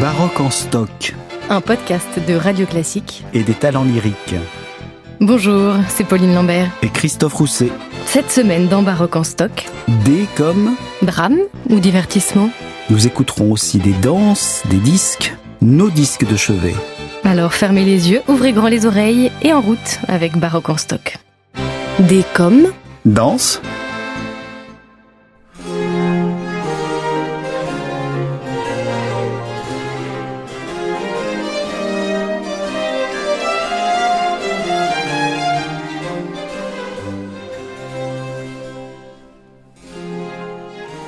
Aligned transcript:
Baroque 0.00 0.38
en 0.38 0.50
stock. 0.50 1.14
Un 1.50 1.60
podcast 1.60 2.20
de 2.28 2.34
Radio 2.34 2.66
Classique. 2.66 3.24
Et 3.34 3.42
des 3.42 3.54
talents 3.54 3.82
lyriques. 3.82 4.36
Bonjour, 5.20 5.74
c'est 5.88 6.04
Pauline 6.04 6.36
Lambert. 6.36 6.70
Et 6.82 6.88
Christophe 6.88 7.34
Rousset. 7.34 7.72
Cette 8.06 8.30
semaine 8.30 8.68
dans 8.68 8.82
Baroque 8.82 9.16
en 9.16 9.24
stock. 9.24 9.66
Des 10.04 10.26
comme 10.36 10.76
Drame 11.02 11.38
ou 11.68 11.80
divertissement 11.80 12.48
Nous 12.90 13.08
écouterons 13.08 13.50
aussi 13.50 13.78
des 13.78 13.92
danses, 13.94 14.62
des 14.70 14.76
disques, 14.76 15.34
nos 15.62 15.90
disques 15.90 16.28
de 16.28 16.36
chevet. 16.36 16.76
Alors 17.24 17.52
fermez 17.52 17.84
les 17.84 18.12
yeux, 18.12 18.22
ouvrez 18.28 18.52
grand 18.52 18.68
les 18.68 18.86
oreilles 18.86 19.32
et 19.42 19.52
en 19.52 19.60
route 19.60 19.98
avec 20.06 20.36
Baroque 20.36 20.68
en 20.68 20.76
stock. 20.76 21.16
Des 21.98 22.22
comme 22.34 22.68
Danse 23.04 23.60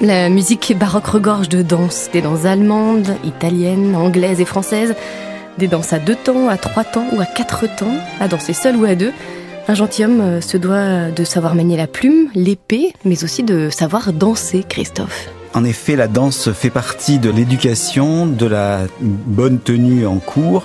La 0.02 0.30
musique 0.30 0.74
baroque 0.78 1.08
regorge 1.08 1.50
de 1.50 1.60
danses, 1.60 2.08
des 2.10 2.22
danses 2.22 2.46
allemandes, 2.46 3.16
italiennes, 3.22 3.94
anglaises 3.94 4.40
et 4.40 4.46
françaises, 4.46 4.94
des 5.58 5.68
danses 5.68 5.92
à 5.92 5.98
deux 5.98 6.14
temps, 6.14 6.48
à 6.48 6.56
trois 6.56 6.84
temps 6.84 7.04
ou 7.12 7.20
à 7.20 7.26
quatre 7.26 7.66
temps, 7.76 7.94
à 8.18 8.26
danser 8.26 8.54
seul 8.54 8.76
ou 8.76 8.84
à 8.84 8.94
deux. 8.94 9.12
Un 9.68 9.74
gentilhomme 9.74 10.20
euh, 10.22 10.40
se 10.40 10.56
doit 10.56 11.10
de 11.10 11.22
savoir 11.22 11.54
manier 11.54 11.76
la 11.76 11.86
plume, 11.86 12.30
l'épée, 12.34 12.94
mais 13.04 13.24
aussi 13.24 13.42
de 13.42 13.68
savoir 13.68 14.14
danser, 14.14 14.64
Christophe. 14.66 15.28
En 15.52 15.64
effet, 15.64 15.96
la 15.96 16.06
danse 16.06 16.52
fait 16.52 16.70
partie 16.70 17.18
de 17.18 17.28
l'éducation, 17.28 18.26
de 18.26 18.46
la 18.46 18.82
bonne 19.00 19.58
tenue 19.58 20.06
en 20.06 20.18
cours. 20.18 20.64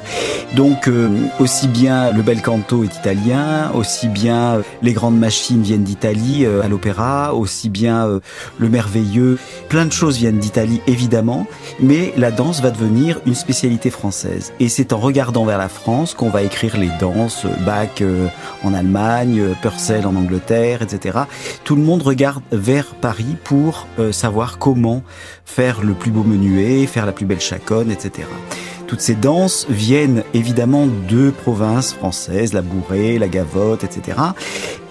Donc, 0.55 0.87
euh, 0.87 1.09
aussi 1.39 1.67
bien 1.67 2.11
le 2.11 2.21
bel 2.21 2.43
canto 2.43 2.83
est 2.83 2.95
italien, 2.95 3.71
aussi 3.73 4.07
bien 4.07 4.61
les 4.83 4.93
grandes 4.93 5.17
machines 5.17 5.63
viennent 5.63 5.83
d'Italie 5.83 6.45
euh, 6.45 6.61
à 6.61 6.67
l'opéra, 6.67 7.33
aussi 7.33 7.69
bien 7.69 8.05
euh, 8.05 8.19
le 8.59 8.69
merveilleux. 8.69 9.39
Plein 9.69 9.87
de 9.87 9.91
choses 9.91 10.17
viennent 10.17 10.37
d'Italie, 10.37 10.81
évidemment, 10.85 11.47
mais 11.79 12.13
la 12.15 12.29
danse 12.29 12.61
va 12.61 12.69
devenir 12.69 13.19
une 13.25 13.35
spécialité 13.35 13.89
française. 13.89 14.53
Et 14.59 14.69
c'est 14.69 14.93
en 14.93 14.99
regardant 14.99 15.45
vers 15.45 15.57
la 15.57 15.69
France 15.69 16.13
qu'on 16.13 16.29
va 16.29 16.43
écrire 16.43 16.77
les 16.77 16.91
danses, 16.99 17.47
Bach 17.65 18.03
en 18.63 18.73
Allemagne, 18.73 19.55
Purcell 19.63 20.05
en 20.05 20.15
Angleterre, 20.15 20.83
etc. 20.83 21.19
Tout 21.63 21.75
le 21.75 21.81
monde 21.81 22.03
regarde 22.03 22.43
vers 22.51 22.93
Paris 22.93 23.35
pour 23.43 23.87
savoir 24.11 24.57
comment 24.59 24.74
comment 24.75 25.03
faire 25.45 25.81
le 25.83 25.93
plus 25.93 26.11
beau 26.11 26.23
menuet, 26.23 26.85
faire 26.85 27.05
la 27.05 27.13
plus 27.13 27.25
belle 27.25 27.39
chaconne, 27.39 27.89
etc. 27.89 28.27
Toutes 28.87 28.99
ces 28.99 29.15
danses 29.15 29.65
viennent 29.69 30.23
évidemment 30.33 30.85
de 30.85 31.29
provinces 31.29 31.93
françaises, 31.93 32.51
la 32.51 32.61
bourrée, 32.61 33.17
la 33.17 33.29
gavotte, 33.29 33.85
etc. 33.85 34.19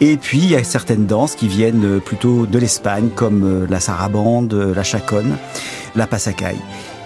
Et 0.01 0.17
puis 0.17 0.39
il 0.39 0.51
y 0.51 0.57
a 0.57 0.65
certaines 0.65 1.05
danses 1.05 1.35
qui 1.35 1.49
viennent 1.49 2.01
plutôt 2.01 2.47
de 2.47 2.59
l'Espagne, 2.59 3.11
comme 3.15 3.45
euh, 3.45 3.67
la 3.69 3.79
sarabande, 3.79 4.55
la 4.55 4.83
chaconne, 4.83 5.37
la 5.95 6.07
passacaille. 6.07 6.61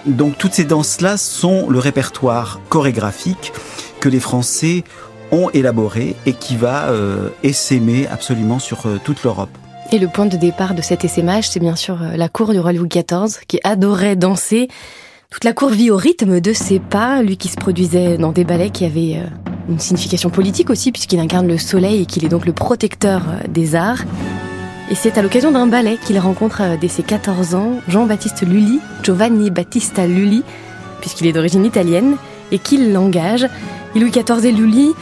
Donc 0.05 0.37
toutes 0.37 0.53
ces 0.53 0.63
danses-là 0.63 1.17
sont 1.17 1.69
le 1.69 1.79
répertoire 1.79 2.61
chorégraphique 2.69 3.51
que 3.99 4.07
les 4.07 4.21
Français 4.21 4.85
ont 5.31 5.49
élaboré 5.49 6.15
et 6.25 6.31
qui 6.33 6.55
va 6.55 6.87
euh, 6.87 7.27
essaimer 7.43 8.07
absolument 8.07 8.57
sur 8.57 8.87
euh, 8.87 8.99
toute 9.03 9.21
l'Europe. 9.23 9.55
Et 9.91 9.97
le 9.97 10.07
point 10.07 10.27
de 10.27 10.37
départ 10.37 10.75
de 10.75 10.83
cet 10.83 11.03
essaimage, 11.03 11.49
c'est 11.49 11.59
bien 11.59 11.75
sûr 11.75 12.03
euh, 12.03 12.15
la 12.15 12.29
cour 12.29 12.51
du 12.51 12.59
roi 12.59 12.73
Louis 12.73 12.89
XIV, 12.89 13.39
qui 13.47 13.59
adorait 13.63 14.15
danser. 14.15 14.67
Toute 15.31 15.43
la 15.43 15.53
cour 15.53 15.69
vit 15.69 15.89
au 15.89 15.97
rythme 15.97 16.39
de 16.39 16.53
ses 16.53 16.77
pas, 16.77 17.23
lui 17.23 17.37
qui 17.37 17.47
se 17.47 17.55
produisait 17.55 18.19
dans 18.19 18.31
des 18.31 18.43
ballets 18.43 18.69
qui 18.69 18.85
avaient 18.85 19.15
euh, 19.17 19.27
une 19.67 19.79
signification 19.79 20.29
politique 20.29 20.69
aussi, 20.69 20.91
puisqu'il 20.91 21.19
incarne 21.19 21.47
le 21.47 21.57
soleil 21.57 22.03
et 22.03 22.05
qu'il 22.05 22.23
est 22.23 22.29
donc 22.29 22.45
le 22.45 22.53
protecteur 22.53 23.23
euh, 23.27 23.47
des 23.47 23.75
arts. 23.75 24.03
Et 24.91 24.95
c'est 24.95 25.17
à 25.17 25.23
l'occasion 25.23 25.51
d'un 25.51 25.65
ballet 25.65 25.97
qu'il 26.05 26.19
rencontre 26.19 26.61
dès 26.79 26.87
ses 26.87 27.01
14 27.01 27.55
ans 27.55 27.73
Jean-Baptiste 27.87 28.45
Lully, 28.45 28.79
Giovanni 29.01 29.49
Battista 29.49 30.05
Lully, 30.05 30.43
puisqu'il 31.01 31.25
est 31.25 31.33
d'origine 31.33 31.65
italienne, 31.65 32.15
et 32.51 32.59
qu'il 32.59 32.93
l'engage. 32.93 33.47
Et 33.95 33.99
Louis 33.99 34.11
XIV 34.11 34.45
et 34.45 34.51
Lully 34.51 34.93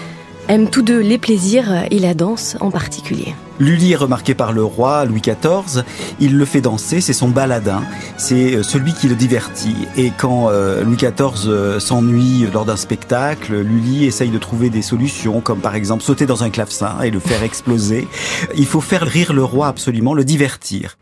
aiment 0.47 0.69
tous 0.69 0.81
deux 0.81 0.99
les 0.99 1.17
plaisirs 1.17 1.85
et 1.91 1.99
la 1.99 2.13
danse 2.13 2.57
en 2.59 2.71
particulier. 2.71 3.35
Lully 3.59 3.93
est 3.93 3.97
remarqué 3.97 4.35
par 4.35 4.51
le 4.51 4.63
roi 4.63 5.05
Louis 5.05 5.21
XIV, 5.21 5.83
il 6.19 6.37
le 6.37 6.45
fait 6.45 6.61
danser, 6.61 7.01
c'est 7.01 7.13
son 7.13 7.29
baladin, 7.29 7.81
c'est 8.17 8.55
euh, 8.55 8.63
celui 8.63 8.93
qui 8.93 9.07
le 9.07 9.15
divertit. 9.15 9.75
Et 9.95 10.11
quand 10.15 10.49
euh, 10.49 10.83
Louis 10.83 10.95
XIV 10.95 11.47
euh, 11.47 11.79
s'ennuie 11.79 12.47
lors 12.53 12.65
d'un 12.65 12.75
spectacle, 12.75 13.55
Lully 13.55 14.05
essaye 14.05 14.29
de 14.29 14.37
trouver 14.37 14.69
des 14.69 14.83
solutions, 14.83 15.41
comme 15.41 15.59
par 15.59 15.75
exemple 15.75 16.03
sauter 16.03 16.25
dans 16.25 16.43
un 16.43 16.49
clavecin 16.49 17.01
et 17.01 17.09
le 17.09 17.19
faire 17.19 17.41
exploser. 17.43 18.07
Il 18.55 18.65
faut 18.65 18.81
faire 18.81 19.01
rire 19.01 19.33
le 19.33 19.43
roi 19.43 19.67
absolument, 19.67 20.13
le 20.13 20.23
divertir. 20.23 20.97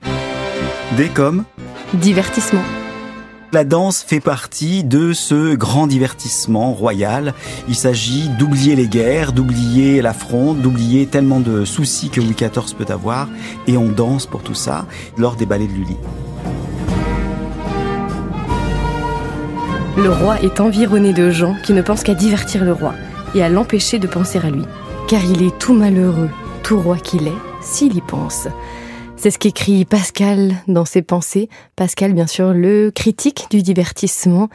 Des 0.96 1.10
comme 1.10 1.44
Divertissement. 1.94 2.64
La 3.56 3.64
danse 3.64 4.04
fait 4.06 4.20
partie 4.20 4.84
de 4.84 5.14
ce 5.14 5.56
grand 5.56 5.88
divertissement 5.88 6.74
royal. 6.74 7.34
Il 7.70 7.76
s'agit 7.76 8.28
d'oublier 8.38 8.76
les 8.76 8.90
guerres, 8.90 9.32
d'oublier 9.32 10.02
l'affront, 10.02 10.54
d'oublier 10.54 11.06
tellement 11.06 11.40
de 11.40 11.64
soucis 11.64 12.10
que 12.10 12.20
Louis 12.20 12.36
XIV 12.36 12.76
peut 12.78 12.92
avoir. 12.92 13.30
Et 13.66 13.78
on 13.78 13.88
danse 13.88 14.26
pour 14.26 14.44
tout 14.44 14.56
ça 14.56 14.86
lors 15.18 15.38
des 15.38 15.46
ballets 15.46 15.68
de 15.68 15.72
Lully. 15.72 15.96
Le 19.96 20.12
roi 20.12 20.42
est 20.42 20.60
environné 20.60 21.14
de 21.14 21.32
gens 21.32 21.56
qui 21.64 21.72
ne 21.72 21.82
pensent 21.82 22.04
qu'à 22.04 22.14
divertir 22.14 22.66
le 22.66 22.74
roi 22.74 22.94
et 23.36 23.42
à 23.42 23.48
l'empêcher 23.48 24.00
de 24.00 24.08
penser 24.08 24.38
à 24.40 24.50
lui. 24.50 24.66
Car 25.08 25.24
il 25.24 25.42
est 25.42 25.58
tout 25.60 25.74
malheureux, 25.74 26.30
tout 26.62 26.82
roi 26.82 26.98
qu'il 26.98 27.26
est, 27.26 27.42
s'il 27.62 27.96
y 27.96 28.02
pense. 28.02 28.50
C'est 29.25 29.31
ce 29.31 29.40
qu'écrit 29.40 29.86
Pascal 29.86 30.53
dans 30.68 30.86
ses 30.86 31.02
pensées. 31.02 31.50
Pascal, 31.75 32.13
bien 32.13 32.28
sûr, 32.28 32.53
le 32.53 32.91
critique 32.91 33.47
du 33.50 33.63
divertissement, 33.63 34.50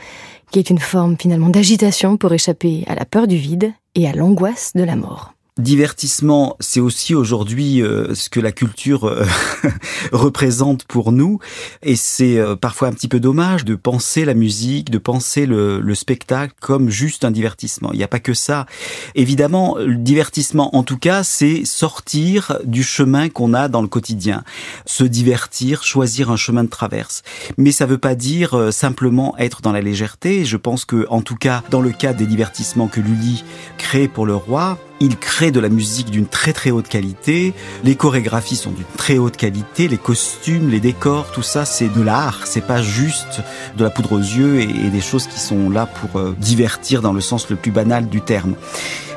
qui 0.53 0.60
est 0.60 0.70
une 0.70 0.78
forme 0.78 1.16
finalement 1.19 1.48
d'agitation 1.48 2.16
pour 2.16 2.32
échapper 2.32 2.84
à 2.86 2.94
la 2.94 3.04
peur 3.04 3.26
du 3.26 3.34
vide 3.34 3.72
et 3.97 4.06
à 4.06 4.12
l'angoisse 4.12 4.70
de 4.76 4.84
la 4.84 4.94
mort 4.94 5.34
divertissement, 5.59 6.56
c'est 6.61 6.81
aussi 6.81 7.15
aujourd'hui 7.15 7.83
euh, 7.83 8.15
ce 8.15 8.31
que 8.31 8.41
la 8.41 8.53
culture 8.53 9.05
euh, 9.05 9.25
représente 10.12 10.84
pour 10.84 11.12
nous. 11.12 11.38
Et 11.83 11.97
c'est 11.97 12.38
euh, 12.38 12.56
parfois 12.56 12.88
un 12.88 12.93
petit 12.93 13.09
peu 13.09 13.21
dommage 13.21 13.65
de 13.65 13.75
penser 13.75 14.25
la 14.25 14.34
musique, 14.34 14.91
de 14.91 14.99
penser 14.99 15.47
le, 15.47 15.81
le 15.81 15.94
spectacle 15.94 16.55
comme 16.60 16.91
juste 16.91 17.25
un 17.25 17.31
divertissement. 17.31 17.91
Il 17.93 17.99
n'y 17.99 18.05
a 18.05 18.09
pas 18.09 18.21
que 18.21 18.34
ça. 18.34 18.66
Évidemment, 19.15 19.77
le 19.78 19.97
divertissement, 19.97 20.75
en 20.77 20.83
tout 20.83 20.99
cas, 20.99 21.22
c'est 21.22 21.65
sortir 21.65 22.59
du 22.65 22.83
chemin 22.83 23.28
qu'on 23.28 23.55
a 23.55 23.69
dans 23.69 23.83
le 23.83 23.89
quotidien. 23.89 24.44
Se 24.87 25.05
divertir, 25.05 25.83
choisir 25.83 26.31
un 26.31 26.37
chemin 26.37 26.65
de 26.65 26.71
traverse. 26.71 27.22
Mais 27.59 27.72
ça 27.72 27.87
ne 27.87 27.91
veut 27.91 27.99
pas 27.99 28.15
dire 28.15 28.72
simplement 28.72 29.37
être 29.39 29.62
dans 29.62 29.72
la 29.72 29.81
légèreté. 29.81 30.44
Je 30.44 30.56
pense 30.56 30.84
que, 30.84 31.06
en 31.10 31.22
tout 31.22 31.37
cas, 31.37 31.62
dans 31.71 31.81
le 31.81 31.91
cas 31.91 32.12
des 32.12 32.27
divertissements 32.27 32.89
que 32.89 33.00
Lully 33.00 33.44
crée 33.78 34.09
pour 34.09 34.27
le 34.27 34.34
roi, 34.34 34.78
il 35.00 35.16
crée 35.16 35.50
de 35.50 35.61
la 35.61 35.71
musique 35.71 36.11
d'une 36.11 36.27
très 36.27 36.53
très 36.53 36.71
haute 36.71 36.88
qualité. 36.88 37.55
Les 37.84 37.97
chorégraphies 37.97 38.56
sont 38.56 38.71
d'une 38.71 38.84
très 38.99 39.16
haute 39.16 39.37
qualité. 39.37 39.88
Les 39.88 39.97
costumes, 39.97 40.69
les 40.69 40.81
décors, 40.81 41.33
tout 41.33 41.43
ça, 41.43 41.65
c'est 41.65 41.88
de 41.88 42.03
l'art. 42.03 42.43
C'est 42.44 42.66
pas 42.66 42.83
juste 42.83 43.41
de 43.77 43.84
la 43.84 43.91
poudre 43.91 44.12
aux 44.12 44.19
yeux 44.19 44.60
et, 44.60 44.91
des 44.91 45.00
choses 45.00 45.27
qui 45.27 45.41
sont 45.41 45.71
là 45.71 45.87
pour 45.87 46.21
euh, 46.21 46.34
divertir 46.39 47.00
dans 47.00 47.12
le 47.12 47.21
sens 47.21 47.49
le 47.49 47.56
plus 47.56 47.71
banal 47.71 48.09
du 48.09 48.21
terme. 48.21 48.55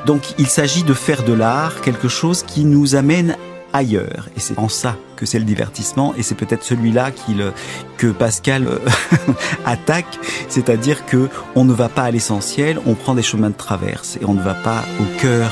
Donc, 0.05 0.21
il 0.37 0.47
s'agit 0.47 0.83
de 0.83 0.93
faire 0.93 1.23
de 1.23 1.33
l'art 1.33 1.81
quelque 1.81 2.07
chose 2.07 2.43
qui 2.43 2.63
nous 2.63 2.95
amène 2.95 3.35
ailleurs. 3.73 4.29
Et 4.37 4.39
c'est 4.39 4.57
en 4.59 4.69
ça 4.69 4.95
que 5.17 5.25
c'est 5.25 5.39
le 5.39 5.45
divertissement. 5.45 6.13
Et 6.15 6.23
c'est 6.23 6.35
peut-être 6.35 6.63
celui-là 6.63 7.11
que 7.97 8.07
Pascal 8.07 8.67
euh, 8.67 8.79
attaque. 9.65 10.19
C'est-à-dire 10.47 11.05
que 11.05 11.27
on 11.55 11.65
ne 11.65 11.73
va 11.73 11.89
pas 11.89 12.03
à 12.03 12.11
l'essentiel, 12.11 12.79
on 12.85 12.93
prend 12.93 13.15
des 13.15 13.23
chemins 13.23 13.49
de 13.49 13.55
traverse 13.55 14.17
et 14.21 14.25
on 14.25 14.33
ne 14.33 14.41
va 14.41 14.53
pas 14.53 14.85
au 15.01 15.19
cœur 15.19 15.51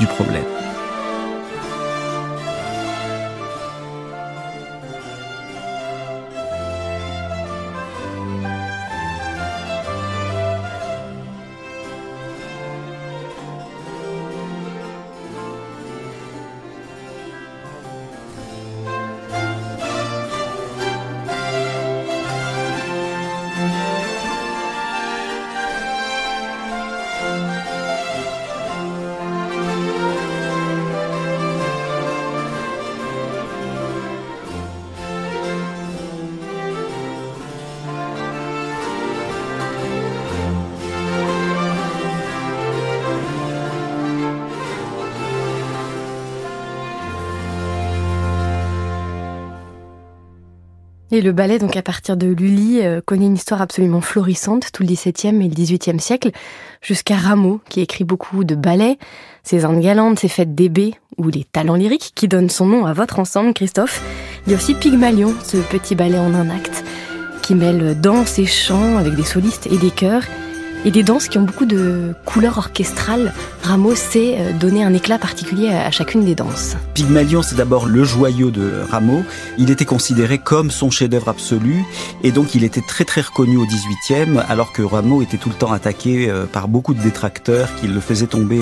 du 0.00 0.06
problème. 0.06 0.59
Et 51.12 51.20
le 51.22 51.32
ballet, 51.32 51.58
donc 51.58 51.76
à 51.76 51.82
partir 51.82 52.16
de 52.16 52.28
Lully, 52.28 52.80
euh, 52.82 53.00
connaît 53.04 53.26
une 53.26 53.34
histoire 53.34 53.60
absolument 53.60 54.00
florissante 54.00 54.70
tout 54.72 54.84
le 54.84 54.88
XVIIe 54.90 55.44
et 55.44 55.48
le 55.48 55.54
XVIIIe 55.54 55.98
siècle, 55.98 56.30
jusqu'à 56.82 57.16
Rameau, 57.16 57.60
qui 57.68 57.80
écrit 57.80 58.04
beaucoup 58.04 58.44
de 58.44 58.54
ballets, 58.54 58.96
ses 59.42 59.64
Indes 59.64 59.80
galantes, 59.80 60.20
ses 60.20 60.28
fêtes 60.28 60.54
d'ébé, 60.54 60.94
ou 61.18 61.28
les 61.28 61.42
talents 61.42 61.74
lyriques, 61.74 62.12
qui 62.14 62.28
donnent 62.28 62.48
son 62.48 62.66
nom 62.66 62.86
à 62.86 62.92
votre 62.92 63.18
ensemble, 63.18 63.54
Christophe. 63.54 64.00
Il 64.46 64.52
y 64.52 64.54
a 64.54 64.56
aussi 64.56 64.74
Pygmalion, 64.74 65.34
ce 65.42 65.56
petit 65.56 65.96
ballet 65.96 66.18
en 66.18 66.32
un 66.32 66.48
acte, 66.48 66.84
qui 67.42 67.56
mêle 67.56 68.00
danse 68.00 68.38
et 68.38 68.46
chant 68.46 68.96
avec 68.96 69.16
des 69.16 69.24
solistes 69.24 69.66
et 69.66 69.78
des 69.78 69.90
chœurs, 69.90 70.22
et 70.84 70.90
des 70.90 71.02
danses 71.02 71.28
qui 71.28 71.38
ont 71.38 71.42
beaucoup 71.42 71.66
de 71.66 72.14
couleurs 72.24 72.58
orchestrales. 72.58 73.32
Rameau 73.62 73.94
sait 73.94 74.36
euh, 74.38 74.52
donner 74.52 74.82
un 74.82 74.94
éclat 74.94 75.18
particulier 75.18 75.68
à 75.68 75.90
chacune 75.90 76.24
des 76.24 76.34
danses. 76.34 76.76
Pygmalion, 76.94 77.42
c'est 77.42 77.56
d'abord 77.56 77.86
le 77.86 78.04
joyau 78.04 78.50
de 78.50 78.72
Rameau. 78.90 79.22
Il 79.58 79.70
était 79.70 79.84
considéré 79.84 80.38
comme 80.38 80.70
son 80.70 80.90
chef-d'œuvre 80.90 81.28
absolu, 81.28 81.84
et 82.22 82.32
donc 82.32 82.54
il 82.54 82.64
était 82.64 82.80
très 82.80 83.04
très 83.04 83.20
reconnu 83.20 83.56
au 83.56 83.66
18e, 83.66 84.42
alors 84.48 84.72
que 84.72 84.82
Rameau 84.82 85.22
était 85.22 85.36
tout 85.36 85.50
le 85.50 85.54
temps 85.54 85.72
attaqué 85.72 86.30
euh, 86.30 86.46
par 86.46 86.68
beaucoup 86.68 86.94
de 86.94 87.02
détracteurs 87.02 87.68
qui 87.76 87.86
le 87.86 88.00
faisaient 88.00 88.26
tomber 88.26 88.60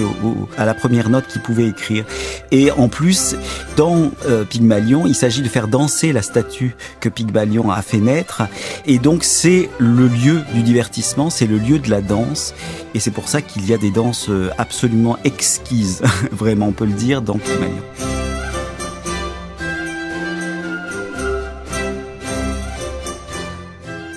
à 0.56 0.64
la 0.64 0.74
première 0.74 1.10
note 1.10 1.26
qu'il 1.28 1.42
pouvait 1.42 1.68
écrire. 1.68 2.04
Et 2.50 2.70
en 2.72 2.88
plus, 2.88 3.36
dans 3.76 4.10
euh, 4.26 4.44
Pygmalion, 4.44 5.06
il 5.06 5.14
s'agit 5.14 5.42
de 5.42 5.48
faire 5.48 5.68
danser 5.68 6.12
la 6.12 6.22
statue 6.22 6.74
que 7.00 7.08
Pygmalion 7.08 7.70
a 7.70 7.82
fait 7.82 7.98
naître, 7.98 8.42
et 8.86 8.98
donc 8.98 9.24
c'est 9.24 9.68
le 9.78 10.08
lieu 10.08 10.42
du 10.54 10.62
divertissement, 10.62 11.30
c'est 11.30 11.46
le 11.46 11.58
lieu 11.58 11.78
de 11.78 11.90
la 11.90 12.00
Et 12.94 13.00
c'est 13.00 13.10
pour 13.10 13.28
ça 13.28 13.42
qu'il 13.42 13.68
y 13.68 13.74
a 13.74 13.78
des 13.78 13.90
danses 13.90 14.28
euh, 14.30 14.50
absolument 14.56 15.18
exquises, 15.24 16.02
vraiment 16.32 16.68
on 16.68 16.72
peut 16.72 16.86
le 16.86 16.92
dire, 16.92 17.20
dans 17.20 17.36
Pygmalion. 17.38 17.82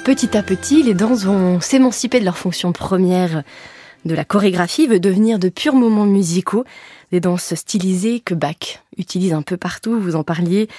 Petit 0.05 0.35
à 0.37 0.43
petit, 0.43 0.83
les 0.83 0.93
danses 0.93 1.25
vont 1.25 1.59
s'émanciper 1.59 2.19
de 2.19 2.25
leur 2.25 2.37
fonction 2.37 2.71
première 2.71 3.43
de 4.05 4.15
la 4.15 4.25
chorégraphie, 4.25 4.87
veut 4.87 4.99
devenir 4.99 5.37
de 5.37 5.49
purs 5.49 5.75
moments 5.75 6.05
musicaux, 6.05 6.65
des 7.11 7.19
danses 7.19 7.53
stylisées 7.53 8.19
que 8.19 8.33
Bach 8.33 8.81
utilise 8.97 9.33
un 9.33 9.41
peu 9.41 9.57
partout, 9.57 9.99
vous 9.99 10.15
en 10.15 10.23
parliez, 10.23 10.69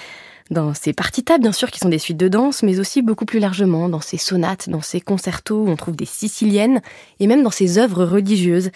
dans 0.51 0.73
ses 0.73 0.93
partita, 0.93 1.37
bien 1.37 1.51
sûr, 1.51 1.71
qui 1.71 1.79
sont 1.79 1.89
des 1.89 1.99
suites 1.99 2.17
de 2.17 2.27
danse, 2.27 2.63
mais 2.63 2.79
aussi 2.79 3.01
beaucoup 3.01 3.25
plus 3.25 3.39
largement 3.39 3.89
dans 3.89 4.01
ses 4.01 4.17
sonates, 4.17 4.69
dans 4.69 4.81
ses 4.81 5.01
concertos 5.01 5.63
où 5.63 5.69
on 5.69 5.75
trouve 5.75 5.95
des 5.95 6.05
siciliennes, 6.05 6.81
et 7.19 7.27
même 7.27 7.43
dans 7.43 7.51
ses 7.51 7.77
œuvres 7.77 8.05
religieuses, 8.05 8.71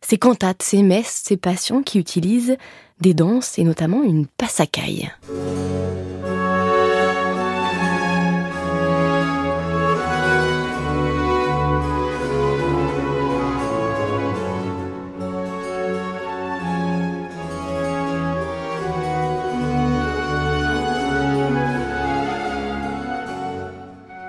ses 0.00 0.18
cantates, 0.18 0.62
ses 0.62 0.82
messes, 0.82 1.22
ses 1.24 1.36
passions 1.36 1.82
qui 1.82 1.98
utilisent 1.98 2.56
des 3.00 3.14
danses 3.14 3.58
et 3.58 3.64
notamment 3.64 4.02
une 4.02 4.26
passacaille. 4.26 5.10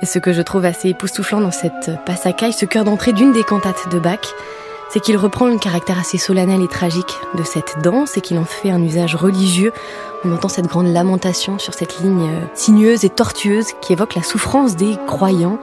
Et 0.01 0.05
ce 0.05 0.19
que 0.19 0.31
je 0.31 0.41
trouve 0.41 0.65
assez 0.65 0.89
époustouflant 0.89 1.41
dans 1.41 1.51
cette 1.51 1.91
passacaille, 2.05 2.53
ce 2.53 2.65
cœur 2.65 2.85
d'entrée 2.85 3.11
d'une 3.11 3.33
des 3.33 3.43
cantates 3.43 3.89
de 3.91 3.99
Bach, 3.99 4.33
c'est 4.89 5.01
qu'il 5.01 5.17
reprend 5.17 5.47
le 5.47 5.57
caractère 5.57 5.99
assez 5.99 6.17
solennel 6.17 6.61
et 6.63 6.67
tragique 6.67 7.13
de 7.35 7.43
cette 7.43 7.75
danse 7.83 8.17
et 8.17 8.21
qu'il 8.21 8.37
en 8.37 8.45
fait 8.45 8.71
un 8.71 8.81
usage 8.81 9.15
religieux. 9.15 9.71
On 10.23 10.31
entend 10.33 10.47
cette 10.47 10.67
grande 10.67 10.87
lamentation 10.87 11.59
sur 11.59 11.73
cette 11.73 11.99
ligne 11.99 12.27
euh, 12.29 12.45
sinueuse 12.55 13.03
et 13.05 13.09
tortueuse 13.09 13.67
qui 13.81 13.93
évoque 13.93 14.15
la 14.15 14.23
souffrance 14.23 14.75
des 14.75 14.95
croyants 15.05 15.59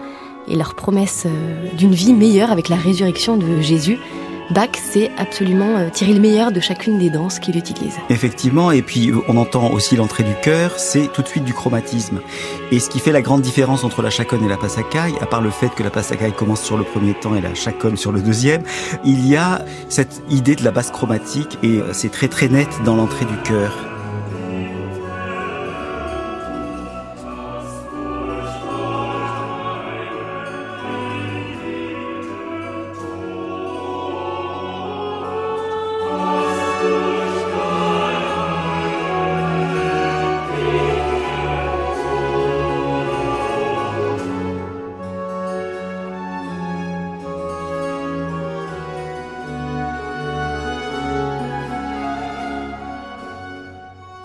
et 0.48 0.54
leur 0.54 0.74
promesse 0.74 1.24
euh, 1.26 1.68
d'une 1.74 1.92
vie 1.92 2.12
meilleure 2.12 2.52
avec 2.52 2.68
la 2.68 2.76
résurrection 2.76 3.36
de 3.36 3.60
Jésus. 3.60 3.98
Bach 4.50 4.76
sait 4.76 5.10
absolument 5.16 5.76
euh, 5.76 5.88
tirer 5.90 6.12
le 6.12 6.20
meilleur 6.20 6.52
de 6.52 6.60
chacune 6.60 6.98
des 6.98 7.10
danses 7.10 7.38
qu'il 7.38 7.56
utilise. 7.56 7.96
Effectivement, 8.10 8.70
et 8.70 8.82
puis 8.82 9.10
euh, 9.10 9.18
on 9.28 9.36
entend 9.36 9.72
aussi 9.72 9.96
l'entrée 9.96 10.22
du 10.22 10.34
cœur, 10.42 10.78
c'est 10.78 11.12
tout 11.12 11.22
de 11.22 11.28
suite 11.28 11.44
du 11.44 11.52
chromatisme. 11.52 12.20
Et 12.70 12.78
ce 12.78 12.88
qui 12.88 13.00
fait 13.00 13.12
la 13.12 13.22
grande 13.22 13.42
différence 13.42 13.82
entre 13.82 14.02
la 14.02 14.10
chaconne 14.10 14.44
et 14.44 14.48
la 14.48 14.56
passacaille, 14.56 15.14
à 15.20 15.26
part 15.26 15.40
le 15.40 15.50
fait 15.50 15.70
que 15.70 15.82
la 15.82 15.90
passacaille 15.90 16.32
commence 16.32 16.62
sur 16.62 16.76
le 16.76 16.84
premier 16.84 17.14
temps 17.14 17.34
et 17.34 17.40
la 17.40 17.54
chaconne 17.54 17.96
sur 17.96 18.12
le 18.12 18.20
deuxième, 18.20 18.62
il 19.04 19.26
y 19.26 19.36
a 19.36 19.64
cette 19.88 20.22
idée 20.30 20.54
de 20.54 20.64
la 20.64 20.70
basse 20.70 20.90
chromatique 20.90 21.58
et 21.62 21.78
euh, 21.78 21.92
c'est 21.92 22.10
très 22.10 22.28
très 22.28 22.48
net 22.48 22.68
dans 22.84 22.94
l'entrée 22.94 23.24
du 23.24 23.36
cœur. 23.42 23.95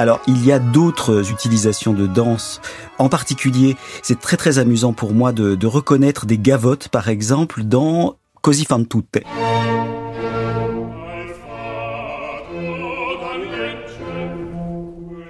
Alors, 0.01 0.19
il 0.25 0.43
y 0.43 0.51
a 0.51 0.57
d'autres 0.57 1.29
utilisations 1.29 1.93
de 1.93 2.07
danse. 2.07 2.59
En 2.97 3.07
particulier, 3.07 3.77
c'est 4.01 4.19
très 4.19 4.35
très 4.35 4.57
amusant 4.57 4.93
pour 4.93 5.13
moi 5.13 5.31
de, 5.31 5.67
reconnaître 5.67 6.25
des 6.25 6.39
gavottes, 6.39 6.87
par 6.87 7.07
exemple, 7.07 7.61
dans 7.61 8.15
Così 8.41 8.65
fan 8.65 8.87
tutte. 8.87 9.19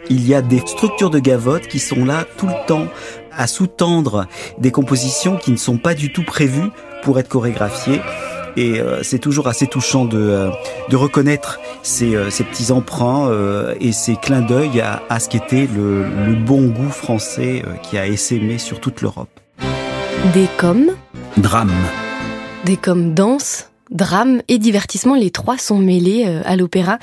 Il 0.09 0.25
y 0.25 0.33
a 0.33 0.41
des 0.41 0.59
structures 0.59 1.09
de 1.09 1.19
gavottes 1.19 1.67
qui 1.67 1.79
sont 1.79 2.06
là 2.06 2.25
tout 2.38 2.47
le 2.47 2.65
temps 2.65 2.88
à 3.33 3.47
sous-tendre 3.47 4.27
des 4.57 4.71
compositions 4.71 5.35
qui 5.35 5.51
ne 5.51 5.57
sont 5.57 5.79
pas 5.79 5.96
du 5.96 6.13
tout 6.13 6.24
prévues 6.24 6.69
pour 7.03 7.19
être 7.19 7.27
chorégraphiées. 7.27 8.00
Et 8.58 8.79
euh, 8.79 9.01
c'est 9.03 9.20
toujours 9.20 9.48
assez 9.48 9.67
touchant 9.67 10.05
de, 10.05 10.17
euh, 10.17 10.50
de 10.89 10.96
reconnaître 10.96 11.60
ces, 11.84 12.15
euh, 12.15 12.29
ces 12.29 12.43
petits 12.43 12.72
emprunts 12.72 13.31
et 13.79 13.91
ces 13.91 14.15
clins 14.15 14.41
d'œil 14.41 14.81
à, 14.81 15.03
à, 15.10 15.20
ce 15.20 15.29
qu'était 15.29 15.67
le, 15.74 16.03
le, 16.03 16.34
bon 16.34 16.67
goût 16.67 16.89
français 16.89 17.63
qui 17.84 17.98
a 17.98 18.08
essaimé 18.08 18.58
sur 18.58 18.79
toute 18.79 19.01
l'Europe. 19.01 19.29
Des 20.34 20.48
comme 20.58 20.91
Drame. 21.38 21.72
Des 22.65 22.77
comme 22.77 23.13
danse, 23.13 23.70
drame 23.89 24.41
et 24.48 24.58
divertissement, 24.58 25.15
les 25.15 25.31
trois 25.31 25.58
sont 25.58 25.79
mêlés 25.79 26.25
à 26.46 26.55
l'opéra. 26.55 27.00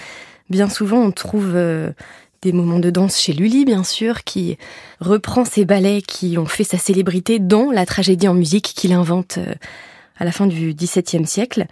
Bien 0.50 0.68
souvent, 0.68 0.98
on 0.98 1.10
trouve 1.10 1.54
des 1.54 2.52
moments 2.52 2.78
de 2.78 2.90
danse 2.90 3.18
chez 3.18 3.32
Lully, 3.32 3.64
bien 3.64 3.84
sûr, 3.84 4.24
qui 4.24 4.58
reprend 5.00 5.44
ces 5.44 5.64
ballets 5.64 6.02
qui 6.02 6.38
ont 6.38 6.46
fait 6.46 6.64
sa 6.64 6.78
célébrité 6.78 7.38
dans 7.38 7.70
la 7.70 7.86
tragédie 7.86 8.28
en 8.28 8.34
musique 8.34 8.72
qu'il 8.76 8.92
invente 8.92 9.38
à 10.18 10.24
la 10.24 10.32
fin 10.32 10.46
du 10.46 10.74
XVIIe 10.74 11.26
siècle. 11.26 11.66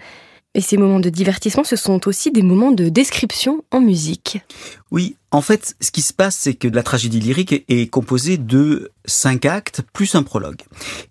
Et 0.55 0.63
ces 0.63 0.79
moments 0.79 1.01
de 1.01 1.11
divertissement, 1.11 1.65
ce 1.65 1.77
sont 1.77 2.09
aussi 2.09 2.31
des 2.31 2.43
moments 2.43 2.71
de 2.71 2.89
description 2.89 3.63
en 3.71 3.81
musique. 3.81 4.41
Oui, 4.91 5.17
en 5.33 5.41
fait, 5.41 5.75
ce 5.81 5.91
qui 5.91 6.03
se 6.03 6.13
passe, 6.13 6.37
c'est 6.37 6.55
que 6.55 6.69
la 6.69 6.83
tragédie 6.83 7.21
lyrique 7.21 7.65
est 7.69 7.91
composée 7.91 8.39
de 8.39 8.93
cinq 9.05 9.45
actes 9.45 9.83
plus 9.93 10.15
un 10.15 10.23
prologue. 10.23 10.63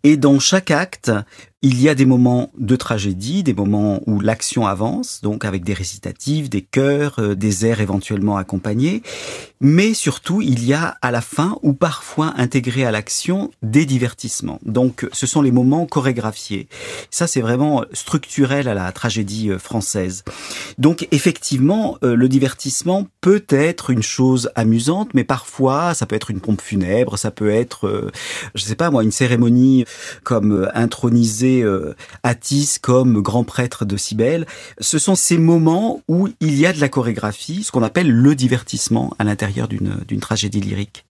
Et 0.03 0.17
dans 0.17 0.39
chaque 0.39 0.71
acte, 0.71 1.11
il 1.61 1.81
y 1.81 1.89
a 1.89 1.95
des 1.95 2.05
moments 2.05 2.51
de 2.57 2.75
tragédie, 2.75 3.41
des 3.41 3.53
moments 3.53 3.99
où 4.05 4.19
l'action 4.19 4.67
avance, 4.67 5.21
donc 5.23 5.45
avec 5.45 5.63
des 5.63 5.73
récitatifs, 5.73 6.49
des 6.49 6.61
chœurs, 6.61 7.15
euh, 7.17 7.35
des 7.35 7.65
airs 7.65 7.81
éventuellement 7.81 8.37
accompagnés, 8.37 9.01
mais 9.61 9.95
surtout 9.95 10.41
il 10.41 10.63
y 10.63 10.73
a 10.73 10.95
à 11.01 11.09
la 11.09 11.21
fin 11.21 11.57
ou 11.63 11.73
parfois 11.73 12.33
intégré 12.37 12.85
à 12.85 12.91
l'action 12.91 13.49
des 13.63 13.85
divertissements. 13.85 14.59
Donc 14.63 15.07
ce 15.11 15.25
sont 15.25 15.41
les 15.41 15.51
moments 15.51 15.87
chorégraphiés. 15.87 16.67
Ça 17.09 17.25
c'est 17.25 17.41
vraiment 17.41 17.83
structurel 17.93 18.67
à 18.67 18.75
la 18.75 18.91
tragédie 18.91 19.49
euh, 19.49 19.57
française. 19.57 20.23
Donc 20.77 21.07
effectivement, 21.11 21.97
euh, 22.03 22.15
le 22.15 22.29
divertissement 22.29 23.07
peut 23.21 23.45
être 23.49 23.64
une 23.89 24.03
chose 24.03 24.49
amusante, 24.55 25.09
mais 25.13 25.23
parfois 25.23 25.93
ça 25.93 26.05
peut 26.05 26.15
être 26.15 26.31
une 26.31 26.39
pompe 26.39 26.61
funèbre, 26.61 27.17
ça 27.17 27.31
peut 27.31 27.49
être, 27.49 28.11
je 28.53 28.61
sais 28.61 28.75
pas 28.75 28.89
moi, 28.91 29.03
une 29.03 29.11
cérémonie 29.11 29.85
comme 30.23 30.69
intronisée 30.73 31.61
euh, 31.63 31.95
Atis 32.23 32.77
comme 32.81 33.21
grand 33.21 33.43
prêtre 33.43 33.85
de 33.85 33.97
Cybèle. 33.97 34.45
Ce 34.79 34.99
sont 34.99 35.15
ces 35.15 35.37
moments 35.37 36.01
où 36.07 36.29
il 36.39 36.59
y 36.59 36.65
a 36.65 36.73
de 36.73 36.79
la 36.79 36.89
chorégraphie, 36.89 37.63
ce 37.63 37.71
qu'on 37.71 37.83
appelle 37.83 38.11
le 38.11 38.35
divertissement 38.35 39.13
à 39.19 39.23
l'intérieur 39.23 39.67
d'une 39.67 40.19
tragédie 40.19 40.61
lyrique. 40.61 41.05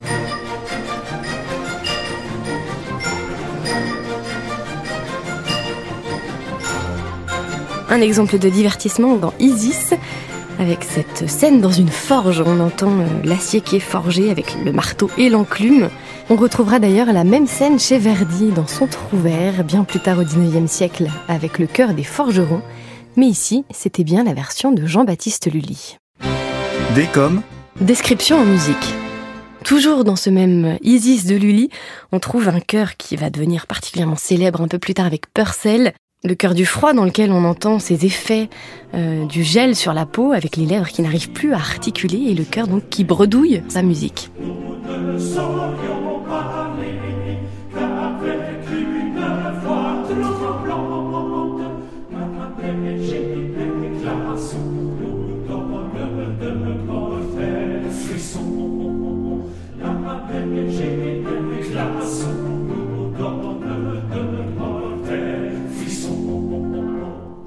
Un 7.87 8.01
exemple 8.01 8.39
de 8.39 8.49
divertissement 8.49 9.15
dans 9.15 9.33
Isis, 9.39 9.93
avec 10.59 10.83
cette 10.83 11.29
scène 11.29 11.61
dans 11.61 11.71
une 11.71 11.89
forge. 11.89 12.43
On 12.45 12.59
entend 12.59 12.91
euh, 12.99 13.05
l'acier 13.23 13.61
qui 13.61 13.75
est 13.75 13.79
forgé 13.79 14.29
avec 14.29 14.55
le 14.63 14.71
marteau 14.71 15.09
et 15.17 15.29
l'enclume. 15.29 15.89
On 16.29 16.35
retrouvera 16.35 16.79
d'ailleurs 16.79 17.11
la 17.13 17.23
même 17.23 17.47
scène 17.47 17.79
chez 17.79 17.97
Verdi 17.97 18.51
dans 18.51 18.67
son 18.67 18.87
Trouvert, 18.87 19.63
bien 19.63 19.83
plus 19.83 19.99
tard 19.99 20.19
au 20.19 20.23
XIXe 20.23 20.69
siècle, 20.69 21.09
avec 21.27 21.59
le 21.59 21.67
cœur 21.67 21.93
des 21.93 22.03
forgerons. 22.03 22.61
Mais 23.15 23.27
ici, 23.27 23.63
c'était 23.71 24.03
bien 24.03 24.23
la 24.23 24.33
version 24.33 24.71
de 24.71 24.85
Jean-Baptiste 24.85 25.51
Lully. 25.51 25.97
Décom 26.95 27.41
Description 27.79 28.37
en 28.39 28.45
musique. 28.45 28.95
Toujours 29.63 30.03
dans 30.03 30.15
ce 30.15 30.29
même 30.29 30.77
Isis 30.81 31.25
de 31.25 31.35
Lully, 31.35 31.69
on 32.11 32.19
trouve 32.19 32.49
un 32.49 32.59
chœur 32.59 32.97
qui 32.97 33.15
va 33.15 33.29
devenir 33.29 33.67
particulièrement 33.67 34.15
célèbre 34.15 34.61
un 34.61 34.67
peu 34.67 34.79
plus 34.79 34.93
tard 34.93 35.07
avec 35.07 35.31
Purcell, 35.33 35.93
le 36.25 36.35
cœur 36.35 36.53
du 36.53 36.65
froid 36.65 36.93
dans 36.93 37.05
lequel 37.05 37.31
on 37.31 37.45
entend 37.45 37.79
ces 37.79 38.05
effets 38.05 38.49
euh, 38.93 39.25
du 39.25 39.43
gel 39.43 39.75
sur 39.75 39.93
la 39.93 40.05
peau 40.05 40.31
avec 40.31 40.57
les 40.57 40.65
lèvres 40.65 40.87
qui 40.87 41.01
n'arrivent 41.01 41.31
plus 41.31 41.53
à 41.53 41.57
articuler 41.57 42.17
et 42.29 42.33
le 42.33 42.43
cœur 42.43 42.67
donc 42.67 42.89
qui 42.89 43.03
bredouille 43.03 43.61
sa 43.67 43.81
musique. 43.81 44.31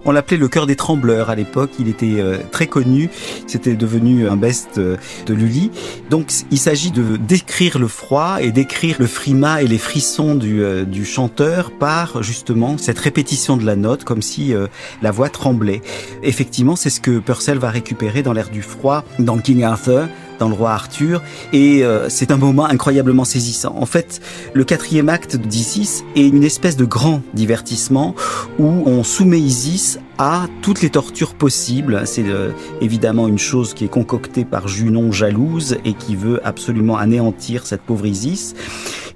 On 0.09 0.13
l'appelait 0.13 0.39
le 0.39 0.49
cœur 0.49 0.67
des 0.67 0.75
trembleurs 0.75 1.29
à 1.29 1.35
l'époque. 1.35 1.73
Il 1.79 1.87
était 1.87 2.15
euh, 2.19 2.39
très 2.51 2.67
connu. 2.67 3.11
C'était 3.47 3.75
devenu 3.75 4.27
un 4.27 4.39
best 4.39 4.79
euh, 4.79 4.97
de 5.27 5.35
Lully. 5.35 5.71
Donc, 6.09 6.33
il 6.51 6.57
s'agit 6.57 6.91
de 6.91 7.19
décrire 7.19 7.79
le 7.79 7.89
froid 7.89 8.39
et 8.41 8.51
d'écrire 8.51 8.97
le 9.01 9.07
frima 9.07 9.61
et 9.61 9.67
les 9.67 9.77
frissons 9.77 10.35
du, 10.35 10.63
euh, 10.63 10.87
du, 10.87 11.05
chanteur 11.05 11.73
par 11.73 12.23
justement 12.23 12.79
cette 12.79 12.99
répétition 12.99 13.59
de 13.59 13.67
la 13.67 13.77
note, 13.77 14.05
comme 14.05 14.23
si 14.23 14.55
la 15.03 15.11
voix 15.11 15.29
tremblait. 15.29 15.83
Effectivement, 16.23 16.75
c'est 16.75 16.89
ce 16.89 17.03
que 17.03 17.19
Purcell 17.19 17.59
va 17.59 17.69
récupérer 17.69 18.23
dans 18.23 18.33
l'air 18.33 18.49
du 18.49 18.63
froid 18.63 19.05
dans 19.19 19.37
King 19.37 19.63
Arthur 19.63 20.09
dans 20.39 20.49
le 20.49 20.55
roi 20.55 20.73
Arthur 20.73 21.23
et 21.53 21.83
c'est 22.09 22.31
un 22.31 22.37
moment 22.37 22.67
incroyablement 22.67 23.25
saisissant. 23.25 23.75
En 23.77 23.87
fait, 23.87 24.21
le 24.53 24.65
quatrième 24.65 25.09
acte 25.09 25.37
d'Isis 25.37 26.05
est 26.17 26.29
une 26.29 26.45
espèce 26.45 26.77
de 26.77 26.85
grand 26.85 27.23
divertissement 27.35 28.15
où 28.59 28.83
on 28.87 29.03
soumet 29.05 29.41
Isis 29.41 29.99
à 30.19 30.47
toutes 30.63 30.83
les 30.83 30.91
tortures 30.91 31.35
possibles. 31.35 32.03
C'est 32.05 32.27
euh, 32.27 32.51
évidemment 32.81 33.29
une 33.29 33.39
chose 33.39 33.73
qui 33.73 33.85
est 33.85 33.89
concoctée 33.89 34.45
par 34.45 34.69
Junon 34.69 35.13
jalouse 35.13 35.79
et 35.85 35.95
qui 35.95 36.17
veut 36.17 36.41
absolument 36.47 36.99
anéantir 36.99 37.67
cette 37.67 37.83
pauvre 37.83 38.07
Isis. 38.07 38.55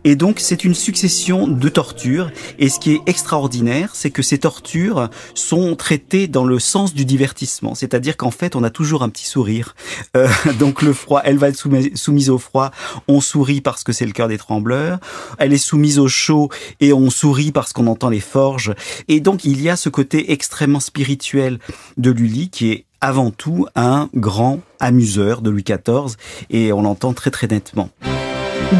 Et 0.04 0.16
donc 0.16 0.40
c'est 0.40 0.64
une 0.64 0.74
succession 0.74 1.46
de 1.46 1.68
tortures. 1.68 2.30
Et 2.58 2.68
ce 2.68 2.80
qui 2.80 2.92
est 2.92 3.00
extraordinaire, 3.06 3.90
c'est 3.94 4.10
que 4.10 4.22
ces 4.22 4.38
tortures 4.38 5.08
sont 5.34 5.76
traitées 5.76 6.28
dans 6.28 6.44
le 6.44 6.58
sens 6.58 6.94
du 6.94 7.04
divertissement. 7.04 7.74
C'est-à-dire 7.74 8.16
qu'en 8.16 8.30
fait, 8.30 8.56
on 8.56 8.64
a 8.64 8.70
toujours 8.70 9.02
un 9.02 9.08
petit 9.08 9.26
sourire. 9.26 9.74
Euh, 10.16 10.28
donc 10.58 10.82
le 10.82 10.92
froid, 10.92 11.20
elle 11.24 11.38
va 11.38 11.48
être 11.48 11.68
soumise 11.94 12.30
au 12.30 12.38
froid. 12.38 12.70
On 13.08 13.20
sourit 13.20 13.60
parce 13.60 13.84
que 13.84 13.92
c'est 13.92 14.06
le 14.06 14.12
cœur 14.12 14.28
des 14.28 14.38
trembleurs. 14.38 14.98
Elle 15.38 15.52
est 15.52 15.58
soumise 15.58 15.98
au 15.98 16.08
chaud 16.08 16.48
et 16.80 16.92
on 16.92 17.10
sourit 17.10 17.52
parce 17.52 17.72
qu'on 17.72 17.86
entend 17.86 18.08
les 18.08 18.20
forges. 18.20 18.74
Et 19.08 19.20
donc 19.20 19.44
il 19.44 19.60
y 19.62 19.68
a 19.68 19.76
ce 19.76 19.88
côté 19.88 20.32
extrêmement 20.32 20.80
spirituel 20.80 21.58
de 21.96 22.10
Lully 22.10 22.50
qui 22.50 22.70
est 22.70 22.84
avant 23.00 23.30
tout 23.30 23.66
un 23.74 24.08
grand 24.14 24.60
amuseur 24.78 25.42
de 25.42 25.50
Louis 25.50 25.64
XIV 25.64 26.16
et 26.50 26.72
on 26.72 26.82
l'entend 26.82 27.12
très 27.12 27.30
très 27.30 27.48
nettement. 27.48 27.90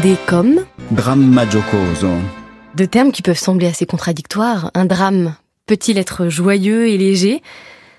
Des 0.01 0.15
comme 0.25 0.61
Dramma 0.93 1.49
giocoso. 1.49 2.11
Deux 2.75 2.85
termes 2.85 3.11
qui 3.11 3.23
peuvent 3.23 3.37
sembler 3.37 3.65
assez 3.65 3.87
contradictoires. 3.87 4.69
Un 4.75 4.85
drame 4.85 5.33
peut-il 5.65 5.97
être 5.97 6.27
joyeux 6.29 6.87
et 6.87 6.99
léger? 6.99 7.41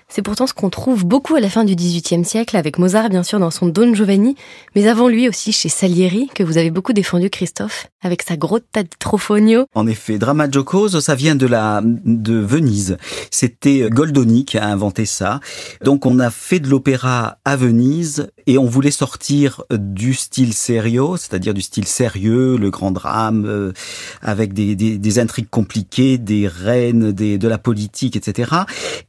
C'est 0.07 0.21
pourtant 0.21 0.47
ce 0.47 0.53
qu'on 0.53 0.69
trouve 0.69 1.03
beaucoup 1.05 1.35
à 1.35 1.41
la 1.41 1.49
fin 1.49 1.65
du 1.65 1.75
XVIIIe 1.75 2.23
siècle, 2.23 2.55
avec 2.55 2.77
Mozart 2.77 3.09
bien 3.09 3.23
sûr 3.23 3.37
dans 3.39 3.51
son 3.51 3.67
Don 3.67 3.93
Giovanni, 3.93 4.35
mais 4.75 4.87
avant 4.87 5.09
lui 5.09 5.27
aussi 5.27 5.51
chez 5.51 5.67
Salieri, 5.67 6.29
que 6.33 6.43
vous 6.43 6.57
avez 6.57 6.71
beaucoup 6.71 6.93
défendu 6.93 7.29
Christophe, 7.29 7.87
avec 8.05 8.21
sa 8.21 8.37
Grotta 8.37 8.83
di 8.83 8.89
Trofonio. 8.99 9.65
En 9.73 9.87
effet, 9.87 10.19
Drama 10.19 10.49
Giocoso, 10.49 11.01
ça 11.01 11.15
vient 11.15 11.35
de 11.35 11.47
la 11.47 11.81
de 11.83 12.35
Venise. 12.35 12.97
C'était 13.31 13.89
Goldoni 13.89 14.45
qui 14.45 14.59
a 14.59 14.67
inventé 14.67 15.05
ça. 15.05 15.39
Donc 15.83 16.05
on 16.05 16.19
a 16.19 16.29
fait 16.29 16.59
de 16.59 16.69
l'opéra 16.69 17.39
à 17.45 17.55
Venise 17.55 18.29
et 18.45 18.59
on 18.59 18.65
voulait 18.65 18.91
sortir 18.91 19.63
du 19.71 20.13
style 20.13 20.53
serio, 20.53 21.17
c'est-à-dire 21.17 21.55
du 21.55 21.61
style 21.61 21.87
sérieux, 21.87 22.57
le 22.57 22.69
grand 22.69 22.91
drame, 22.91 23.45
euh, 23.47 23.73
avec 24.21 24.53
des, 24.53 24.75
des, 24.75 24.99
des, 24.99 25.19
intrigues 25.19 25.49
compliquées, 25.49 26.19
des 26.19 26.47
reines, 26.47 27.11
des, 27.11 27.39
de 27.39 27.47
la 27.47 27.57
politique, 27.57 28.15
etc. 28.15 28.51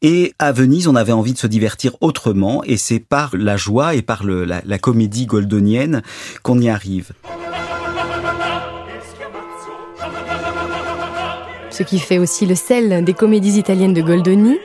Et 0.00 0.32
à 0.38 0.52
Venise, 0.52 0.88
on 0.88 0.96
avait 0.96 1.12
envie 1.12 1.34
de 1.34 1.38
se 1.38 1.46
divertir 1.46 1.96
autrement 2.00 2.64
et 2.64 2.78
c'est 2.78 3.00
par 3.00 3.36
la 3.36 3.58
joie 3.58 3.94
et 3.94 4.00
par 4.00 4.24
le, 4.24 4.46
la, 4.46 4.62
la 4.64 4.78
comédie 4.78 5.26
goldonienne 5.26 6.02
qu'on 6.42 6.58
y 6.58 6.70
arrive. 6.70 7.12
Ce 11.76 11.83
qui 11.83 11.99
fait 11.99 12.16
aussi 12.16 12.47
le 12.47 12.54
sel 12.54 13.04
des 13.04 13.12
comédies 13.12 13.59
italiennes 13.59 13.92
de 13.92 14.00
Goldoni, 14.00 14.56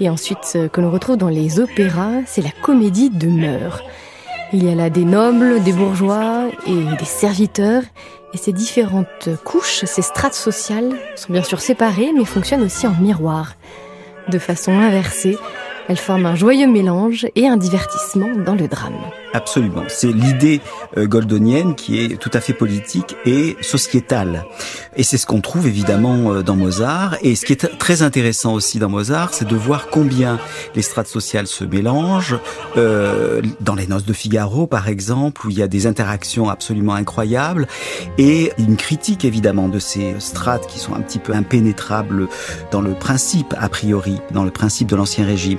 et 0.00 0.10
ensuite 0.10 0.58
que 0.70 0.82
l'on 0.82 0.90
retrouve 0.90 1.16
dans 1.16 1.30
les 1.30 1.60
opéras, 1.60 2.20
c'est 2.26 2.42
la 2.42 2.50
comédie 2.60 3.08
de 3.08 3.26
mœurs. 3.26 3.82
Il 4.52 4.62
y 4.62 4.70
a 4.70 4.74
là 4.74 4.90
des 4.90 5.06
nobles, 5.06 5.62
des 5.62 5.72
bourgeois 5.72 6.42
et 6.66 6.96
des 6.98 7.06
serviteurs, 7.06 7.84
et 8.34 8.36
ces 8.36 8.52
différentes 8.52 9.30
couches, 9.44 9.86
ces 9.86 10.02
strates 10.02 10.34
sociales, 10.34 10.92
sont 11.16 11.32
bien 11.32 11.42
sûr 11.42 11.62
séparées, 11.62 12.12
mais 12.14 12.26
fonctionnent 12.26 12.64
aussi 12.64 12.86
en 12.86 12.94
miroir. 13.00 13.54
De 14.28 14.38
façon 14.38 14.72
inversée, 14.72 15.38
elle 15.88 15.96
forme 15.96 16.26
un 16.26 16.34
joyeux 16.34 16.66
mélange 16.68 17.26
et 17.34 17.48
un 17.48 17.56
divertissement 17.56 18.28
dans 18.44 18.54
le 18.54 18.68
drame. 18.68 18.94
Absolument. 19.34 19.82
C'est 19.88 20.12
l'idée 20.12 20.60
euh, 20.96 21.06
goldonienne 21.06 21.74
qui 21.74 22.00
est 22.00 22.16
tout 22.18 22.30
à 22.32 22.40
fait 22.40 22.54
politique 22.54 23.16
et 23.26 23.56
sociétale. 23.60 24.46
Et 24.96 25.02
c'est 25.02 25.18
ce 25.18 25.26
qu'on 25.26 25.40
trouve 25.40 25.66
évidemment 25.66 26.32
euh, 26.32 26.42
dans 26.42 26.56
Mozart. 26.56 27.16
Et 27.22 27.36
ce 27.36 27.44
qui 27.44 27.52
est 27.52 27.78
très 27.78 28.02
intéressant 28.02 28.54
aussi 28.54 28.78
dans 28.78 28.88
Mozart, 28.88 29.34
c'est 29.34 29.46
de 29.46 29.56
voir 29.56 29.88
combien 29.88 30.38
les 30.74 30.82
strates 30.82 31.08
sociales 31.08 31.46
se 31.46 31.64
mélangent. 31.64 32.38
Euh, 32.76 33.42
dans 33.60 33.74
les 33.74 33.86
Noces 33.86 34.06
de 34.06 34.12
Figaro, 34.12 34.66
par 34.66 34.88
exemple, 34.88 35.46
où 35.46 35.50
il 35.50 35.58
y 35.58 35.62
a 35.62 35.68
des 35.68 35.86
interactions 35.86 36.48
absolument 36.48 36.94
incroyables 36.94 37.66
et 38.16 38.52
une 38.58 38.76
critique 38.76 39.24
évidemment 39.24 39.68
de 39.68 39.78
ces 39.78 40.14
strates 40.20 40.66
qui 40.66 40.78
sont 40.78 40.94
un 40.94 41.00
petit 41.00 41.18
peu 41.18 41.34
impénétrables 41.34 42.28
dans 42.70 42.80
le 42.80 42.92
principe 42.92 43.54
a 43.58 43.68
priori, 43.68 44.18
dans 44.32 44.44
le 44.44 44.50
principe 44.50 44.88
de 44.88 44.96
l'ancien 44.96 45.26
régime. 45.26 45.58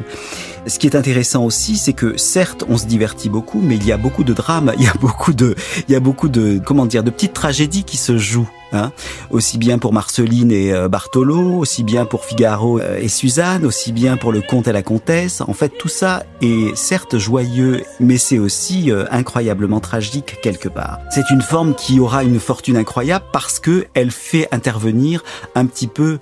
Ce 0.68 0.78
qui 0.78 0.88
est 0.88 0.96
intéressant 0.96 1.46
aussi, 1.46 1.78
c'est 1.78 1.94
que 1.94 2.18
certes, 2.18 2.64
on 2.70 2.78
se 2.78 2.86
divertit 2.86 3.30
beaucoup, 3.30 3.62
mais 3.62 3.76
il 3.76 3.86
y 3.86 3.92
a 3.92 3.98
beaucoup 3.98 4.24
de 4.24 4.34
drames, 4.34 4.74
il 4.78 4.84
y 4.84 4.88
a 4.88 4.94
beaucoup 5.00 5.34
de, 5.34 5.56
il 5.88 5.94
y 5.94 5.96
a 5.96 6.00
beaucoup 6.00 6.30
de, 6.30 6.60
comment 6.64 6.86
dire, 6.86 7.04
de 7.04 7.10
petites 7.10 7.34
tragédies 7.34 7.84
qui 7.84 7.98
se 7.98 8.18
jouent. 8.18 8.50
Hein 8.72 8.92
aussi 9.32 9.58
bien 9.58 9.80
pour 9.80 9.94
Marceline 9.94 10.52
et 10.52 10.72
euh, 10.72 10.88
Bartolo, 10.88 11.58
aussi 11.58 11.82
bien 11.82 12.06
pour 12.06 12.24
Figaro 12.24 12.80
euh, 12.80 13.00
et 13.00 13.08
Suzanne, 13.08 13.66
aussi 13.66 13.92
bien 13.92 14.16
pour 14.16 14.32
le 14.32 14.42
comte 14.42 14.68
et 14.68 14.72
la 14.72 14.84
comtesse. 14.84 15.42
En 15.42 15.54
fait, 15.54 15.70
tout 15.70 15.88
ça 15.88 16.24
est 16.42 16.76
certes 16.76 17.18
joyeux, 17.18 17.82
mais 18.00 18.20
c'est 18.20 18.38
aussi 18.38 18.92
euh, 18.92 19.06
incroyablement 19.10 19.80
tragique 19.80 20.38
quelque 20.44 20.70
part. 20.70 21.00
C'est 21.10 21.32
une 21.32 21.42
forme 21.42 21.74
qui 21.74 22.00
aura 22.00 22.24
une 22.24 22.40
fortune 22.40 22.78
incroyable 22.78 23.26
parce 23.34 23.60
que 23.60 23.88
elle 23.96 24.12
fait 24.12 24.48
intervenir 24.52 25.24
un 25.56 25.66
petit 25.66 25.88
peu 25.88 26.20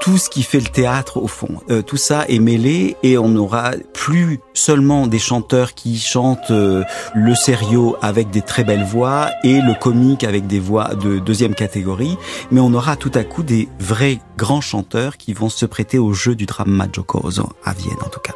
tout 0.00 0.18
ce 0.18 0.30
qui 0.30 0.42
fait 0.42 0.60
le 0.60 0.66
théâtre 0.66 1.18
au 1.18 1.26
fond. 1.26 1.60
Euh, 1.70 1.82
tout 1.82 1.96
ça 1.96 2.24
est 2.28 2.38
mêlé 2.38 2.96
et 3.02 3.18
on 3.18 3.28
n'aura 3.28 3.72
plus 3.92 4.40
seulement 4.54 5.06
des 5.06 5.18
chanteurs 5.18 5.74
qui 5.74 5.98
chantent 5.98 6.50
euh, 6.50 6.84
le 7.14 7.34
sérieux 7.34 7.92
avec 8.02 8.30
des 8.30 8.42
très 8.42 8.64
belles 8.64 8.84
voix 8.84 9.30
et 9.42 9.60
le 9.60 9.74
comique 9.74 10.24
avec 10.24 10.46
des 10.46 10.60
voix 10.60 10.94
de 10.94 11.18
deuxième 11.18 11.54
catégorie, 11.54 12.16
mais 12.50 12.60
on 12.60 12.72
aura 12.72 12.96
tout 12.96 13.12
à 13.14 13.24
coup 13.24 13.42
des 13.42 13.68
vrais 13.80 14.20
grands 14.36 14.60
chanteurs 14.60 15.16
qui 15.16 15.32
vont 15.32 15.48
se 15.48 15.66
prêter 15.66 15.98
au 15.98 16.12
jeu 16.12 16.34
du 16.34 16.46
drama 16.46 16.86
giocoso 16.92 17.48
à 17.64 17.72
Vienne 17.72 17.98
en 18.04 18.08
tout 18.08 18.20
cas. 18.20 18.35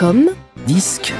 Comme 0.00 0.30
Disque. 0.66 1.12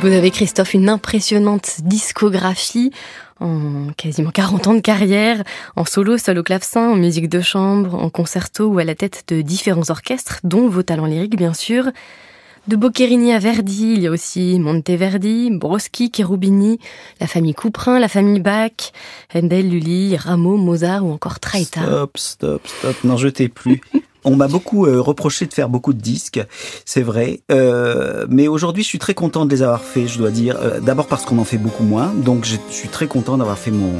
Vous 0.00 0.08
avez, 0.08 0.32
Christophe, 0.32 0.74
une 0.74 0.88
impressionnante 0.88 1.76
discographie 1.84 2.90
en 3.38 3.92
quasiment 3.96 4.32
40 4.32 4.66
ans 4.66 4.74
de 4.74 4.80
carrière, 4.80 5.44
en 5.76 5.84
solo, 5.84 6.18
seul 6.18 6.38
au 6.38 6.42
clavecin, 6.42 6.90
en 6.90 6.96
musique 6.96 7.28
de 7.28 7.40
chambre, 7.40 7.94
en 7.94 8.10
concerto 8.10 8.66
ou 8.66 8.80
à 8.80 8.84
la 8.84 8.96
tête 8.96 9.22
de 9.28 9.40
différents 9.40 9.88
orchestres, 9.88 10.40
dont 10.42 10.68
vos 10.68 10.82
talents 10.82 11.06
lyriques, 11.06 11.36
bien 11.36 11.54
sûr. 11.54 11.84
De 12.66 12.74
Boccherini 12.74 13.32
à 13.32 13.38
Verdi, 13.38 13.92
il 13.92 14.02
y 14.02 14.08
a 14.08 14.10
aussi 14.10 14.58
Monteverdi, 14.58 15.50
Broski, 15.52 16.10
Cherubini, 16.12 16.80
la 17.20 17.28
famille 17.28 17.54
Couperin, 17.54 18.00
la 18.00 18.08
famille 18.08 18.40
Bach, 18.40 18.92
Handel, 19.32 19.70
Lully, 19.70 20.16
Rameau, 20.16 20.56
Mozart 20.56 21.06
ou 21.06 21.12
encore 21.12 21.38
Traita. 21.38 21.82
Stop, 21.82 22.18
stop, 22.18 22.66
stop, 22.66 23.04
n'en 23.04 23.16
jetez 23.16 23.48
plus. 23.48 23.80
On 24.28 24.36
m'a 24.36 24.46
beaucoup 24.46 24.84
euh, 24.84 25.00
reproché 25.00 25.46
de 25.46 25.54
faire 25.54 25.70
beaucoup 25.70 25.94
de 25.94 26.00
disques, 26.02 26.44
c'est 26.84 27.00
vrai. 27.00 27.40
Euh, 27.50 28.26
mais 28.28 28.46
aujourd'hui, 28.46 28.82
je 28.82 28.88
suis 28.88 28.98
très 28.98 29.14
content 29.14 29.46
de 29.46 29.50
les 29.50 29.62
avoir 29.62 29.80
faits, 29.80 30.06
je 30.06 30.18
dois 30.18 30.30
dire. 30.30 30.58
Euh, 30.60 30.80
d'abord 30.80 31.06
parce 31.06 31.24
qu'on 31.24 31.38
en 31.38 31.44
fait 31.44 31.56
beaucoup 31.56 31.82
moins. 31.82 32.12
Donc, 32.14 32.44
je 32.44 32.56
suis 32.68 32.90
très 32.90 33.06
content 33.06 33.38
d'avoir 33.38 33.56
fait 33.56 33.70
mon 33.70 33.94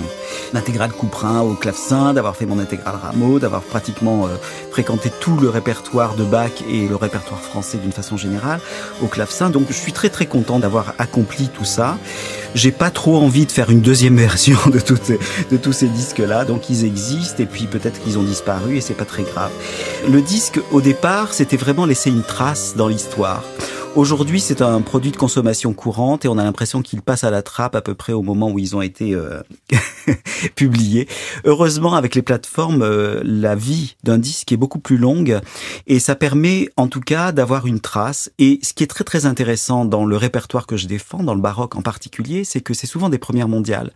intégral 0.52 0.90
Couperin 0.90 1.40
au 1.40 1.54
clavecin, 1.54 2.12
d'avoir 2.12 2.36
fait 2.36 2.44
mon 2.44 2.58
intégral 2.58 2.96
Rameau, 3.02 3.38
d'avoir 3.38 3.62
pratiquement 3.62 4.28
fréquenté 4.70 5.10
tout 5.18 5.38
le 5.38 5.48
répertoire 5.48 6.14
de 6.14 6.24
Bach 6.24 6.50
et 6.68 6.86
le 6.86 6.96
répertoire 6.96 7.40
français 7.40 7.78
d'une 7.78 7.92
façon 7.92 8.18
générale 8.18 8.60
au 9.02 9.06
clavecin. 9.06 9.48
Donc, 9.48 9.68
je 9.68 9.76
suis 9.76 9.92
très 9.92 10.10
très 10.10 10.26
content 10.26 10.58
d'avoir 10.58 10.92
accompli 10.98 11.48
tout 11.48 11.64
ça. 11.64 11.96
J'ai 12.54 12.72
pas 12.72 12.90
trop 12.90 13.16
envie 13.16 13.46
de 13.46 13.52
faire 13.52 13.70
une 13.70 13.80
deuxième 13.80 14.16
version 14.28 14.58
de, 14.66 14.78
toutes, 14.78 15.12
de 15.50 15.56
tous 15.56 15.72
ces 15.72 15.88
disques-là. 15.88 16.44
Donc, 16.44 16.68
ils 16.68 16.84
existent 16.84 17.42
et 17.42 17.46
puis 17.46 17.66
peut-être 17.66 17.98
qu'ils 18.02 18.18
ont 18.18 18.22
disparu 18.22 18.76
et 18.76 18.82
c'est 18.82 18.92
pas 18.92 19.06
très 19.06 19.22
grave. 19.22 19.52
Disque, 20.20 20.60
au 20.72 20.80
départ, 20.80 21.32
c'était 21.32 21.56
vraiment 21.56 21.86
laisser 21.86 22.10
une 22.10 22.22
trace 22.22 22.74
dans 22.76 22.88
l'histoire. 22.88 23.42
Aujourd'hui, 23.96 24.38
c'est 24.38 24.62
un 24.62 24.80
produit 24.80 25.10
de 25.10 25.16
consommation 25.16 25.72
courante 25.72 26.24
et 26.24 26.28
on 26.28 26.38
a 26.38 26.44
l'impression 26.44 26.82
qu'il 26.82 27.02
passe 27.02 27.24
à 27.24 27.30
la 27.30 27.42
trappe 27.42 27.74
à 27.74 27.80
peu 27.80 27.94
près 27.94 28.12
au 28.12 28.22
moment 28.22 28.50
où 28.50 28.58
ils 28.58 28.76
ont 28.76 28.82
été 28.82 29.12
euh, 29.14 29.40
publiés. 30.54 31.08
Heureusement, 31.44 31.94
avec 31.94 32.14
les 32.14 32.22
plateformes, 32.22 32.82
euh, 32.82 33.20
la 33.24 33.56
vie 33.56 33.96
d'un 34.04 34.18
disque 34.18 34.52
est 34.52 34.56
beaucoup 34.56 34.78
plus 34.78 34.98
longue 34.98 35.40
et 35.86 35.98
ça 35.98 36.14
permet 36.14 36.68
en 36.76 36.86
tout 36.86 37.00
cas 37.00 37.32
d'avoir 37.32 37.66
une 37.66 37.80
trace. 37.80 38.30
Et 38.38 38.60
ce 38.62 38.72
qui 38.72 38.84
est 38.84 38.88
très 38.88 39.04
très 39.04 39.26
intéressant 39.26 39.84
dans 39.84 40.04
le 40.04 40.16
répertoire 40.16 40.66
que 40.66 40.76
je 40.76 40.86
défends, 40.86 41.22
dans 41.24 41.34
le 41.34 41.40
baroque 41.40 41.74
en 41.74 41.82
particulier, 41.82 42.44
c'est 42.44 42.60
que 42.60 42.74
c'est 42.74 42.86
souvent 42.86 43.08
des 43.08 43.18
premières 43.18 43.48
mondiales. 43.48 43.92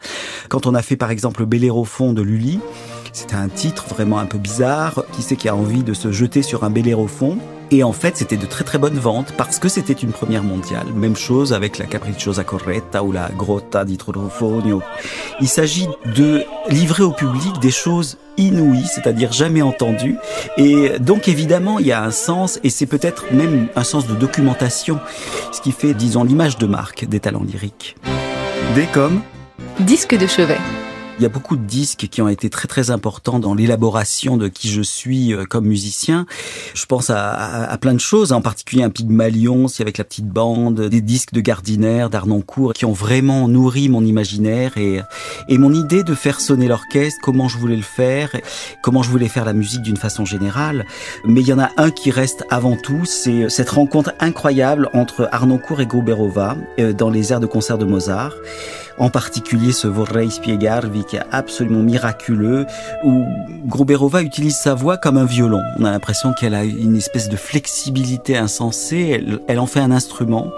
Quand 0.48 0.66
on 0.66 0.74
a 0.74 0.82
fait 0.82 0.96
par 0.96 1.10
exemple 1.10 1.46
Béléro 1.46 1.84
fond 1.84 2.12
de 2.12 2.22
Lully, 2.22 2.58
c'était 3.12 3.34
un 3.34 3.48
titre 3.48 3.84
vraiment 3.88 4.18
un 4.18 4.26
peu 4.26 4.38
bizarre. 4.38 5.04
Qui 5.12 5.22
c'est 5.22 5.36
qui 5.36 5.48
a 5.48 5.54
envie 5.54 5.82
de 5.82 5.94
se 5.94 6.12
jeter 6.12 6.42
sur 6.42 6.64
un 6.64 6.70
Béléro 6.70 7.06
fond 7.06 7.38
et 7.72 7.82
en 7.84 7.92
fait, 7.92 8.18
c'était 8.18 8.36
de 8.36 8.44
très 8.44 8.64
très 8.64 8.76
bonnes 8.76 8.98
ventes 8.98 9.32
parce 9.38 9.58
que 9.58 9.66
c'était 9.66 9.94
une 9.94 10.12
première 10.12 10.42
mondiale. 10.42 10.88
Même 10.94 11.16
chose 11.16 11.54
avec 11.54 11.78
la 11.78 11.86
Capricciosa 11.86 12.44
Corretta 12.44 13.02
ou 13.02 13.12
la 13.12 13.30
Grotta 13.30 13.86
di 13.86 13.96
Trorofonio. 13.96 14.82
Il 15.40 15.48
s'agit 15.48 15.88
de 16.14 16.44
livrer 16.68 17.02
au 17.02 17.12
public 17.12 17.58
des 17.62 17.70
choses 17.70 18.18
inouïes, 18.36 18.84
c'est-à-dire 18.84 19.32
jamais 19.32 19.62
entendues. 19.62 20.18
Et 20.58 20.98
donc 20.98 21.28
évidemment, 21.28 21.78
il 21.78 21.86
y 21.86 21.92
a 21.92 22.02
un 22.02 22.10
sens 22.10 22.60
et 22.62 22.68
c'est 22.68 22.84
peut-être 22.84 23.32
même 23.32 23.68
un 23.74 23.84
sens 23.84 24.06
de 24.06 24.14
documentation, 24.14 25.00
ce 25.50 25.62
qui 25.62 25.72
fait, 25.72 25.94
disons, 25.94 26.24
l'image 26.24 26.58
de 26.58 26.66
marque 26.66 27.06
des 27.06 27.20
talents 27.20 27.44
lyriques. 27.44 27.96
Des 28.74 28.84
comme 28.84 29.22
Disque 29.80 30.14
de 30.14 30.26
chevet. 30.26 30.58
Il 31.22 31.26
y 31.26 31.26
a 31.26 31.28
beaucoup 31.28 31.56
de 31.56 31.64
disques 31.64 32.08
qui 32.10 32.20
ont 32.20 32.26
été 32.26 32.50
très 32.50 32.66
très 32.66 32.90
importants 32.90 33.38
dans 33.38 33.54
l'élaboration 33.54 34.36
de 34.36 34.48
qui 34.48 34.68
je 34.68 34.82
suis 34.82 35.32
euh, 35.32 35.44
comme 35.44 35.66
musicien. 35.66 36.26
Je 36.74 36.84
pense 36.84 37.10
à, 37.10 37.78
plein 37.80 37.94
de 37.94 38.00
choses, 38.00 38.32
en 38.32 38.40
particulier 38.40 38.82
un 38.82 38.90
Pygmalion, 38.90 39.68
si 39.68 39.82
avec 39.82 39.98
la 39.98 40.04
petite 40.04 40.26
bande, 40.26 40.80
des 40.80 41.00
disques 41.00 41.32
de 41.32 41.40
Gardiner, 41.40 42.08
d'Arnoncourt, 42.10 42.72
qui 42.72 42.86
ont 42.86 42.92
vraiment 42.92 43.46
nourri 43.46 43.88
mon 43.88 44.04
imaginaire 44.04 44.76
et, 44.76 45.00
et 45.48 45.58
mon 45.58 45.72
idée 45.72 46.02
de 46.02 46.16
faire 46.16 46.40
sonner 46.40 46.66
l'orchestre, 46.66 47.20
comment 47.22 47.46
je 47.46 47.56
voulais 47.56 47.76
le 47.76 47.82
faire, 47.82 48.34
comment 48.82 49.04
je 49.04 49.10
voulais 49.10 49.28
faire 49.28 49.44
la 49.44 49.52
musique 49.52 49.82
d'une 49.82 49.96
façon 49.96 50.24
générale. 50.24 50.86
Mais 51.24 51.42
il 51.42 51.46
y 51.46 51.52
en 51.52 51.60
a 51.60 51.70
un 51.76 51.92
qui 51.92 52.10
reste 52.10 52.44
avant 52.50 52.74
tout, 52.74 53.04
c'est 53.04 53.48
cette 53.48 53.70
rencontre 53.70 54.12
incroyable 54.18 54.90
entre 54.92 55.28
Arnoncourt 55.30 55.82
et 55.82 55.86
Gruberova 55.86 56.56
euh, 56.80 56.92
dans 56.92 57.10
les 57.10 57.32
airs 57.32 57.38
de 57.38 57.46
concert 57.46 57.78
de 57.78 57.84
Mozart 57.84 58.34
en 58.98 59.10
particulier 59.10 59.72
ce 59.72 59.88
Vorrei 59.88 60.30
spiegarvi 60.30 61.04
qui 61.04 61.16
est 61.16 61.22
absolument 61.30 61.82
miraculeux, 61.82 62.66
où 63.04 63.24
Gruberova 63.66 64.22
utilise 64.22 64.56
sa 64.56 64.74
voix 64.74 64.96
comme 64.96 65.16
un 65.16 65.24
violon. 65.24 65.62
On 65.78 65.84
a 65.84 65.90
l'impression 65.90 66.32
qu'elle 66.32 66.54
a 66.54 66.64
une 66.64 66.96
espèce 66.96 67.28
de 67.28 67.36
flexibilité 67.36 68.36
insensée, 68.36 69.22
elle, 69.48 69.58
en 69.58 69.66
fait 69.66 69.80
un 69.80 69.90
instrument. 69.90 70.48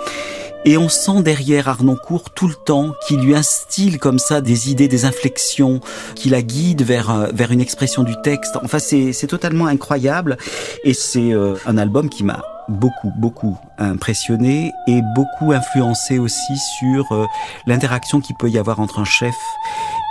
Et 0.67 0.79
on 0.79 0.89
sent 0.89 1.23
derrière 1.23 1.69
Arnoncourt 1.69 2.31
tout 2.31 2.49
le 2.49 2.55
temps 2.55 2.95
qu'il 3.07 3.21
lui 3.21 3.35
instille 3.35 3.99
comme 3.99 4.19
ça 4.19 4.41
des 4.41 4.71
idées, 4.71 4.89
des 4.89 5.05
inflexions, 5.05 5.81
qui 6.15 6.31
la 6.31 6.41
guide 6.41 6.83
vers, 6.83 7.11
euh, 7.11 7.27
vers 7.35 7.53
une 7.53 7.61
expression 7.61 8.03
du 8.03 8.15
texte. 8.23 8.57
Enfin, 8.63 8.79
c'est 8.79 9.27
totalement 9.27 9.67
incroyable. 9.67 10.39
Et 10.83 10.95
c'est 10.95 11.35
euh, 11.35 11.57
un 11.67 11.77
album 11.77 12.09
qui 12.09 12.25
m'a 12.25 12.43
beaucoup, 12.69 13.13
beaucoup 13.17 13.57
impressionné 13.79 14.73
et 14.87 15.03
beaucoup 15.15 15.53
influencé 15.53 16.19
aussi 16.19 16.57
sur 16.79 17.13
euh, 17.13 17.27
l'interaction 17.67 18.21
qu'il 18.21 18.37
peut 18.37 18.51
y 18.51 18.59
avoir 18.59 18.81
entre 18.81 18.99
un 18.99 19.05
chef 19.05 19.37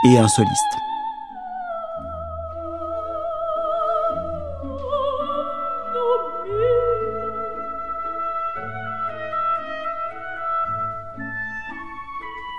et 0.05 0.17
un 0.17 0.27
soliste. 0.27 0.77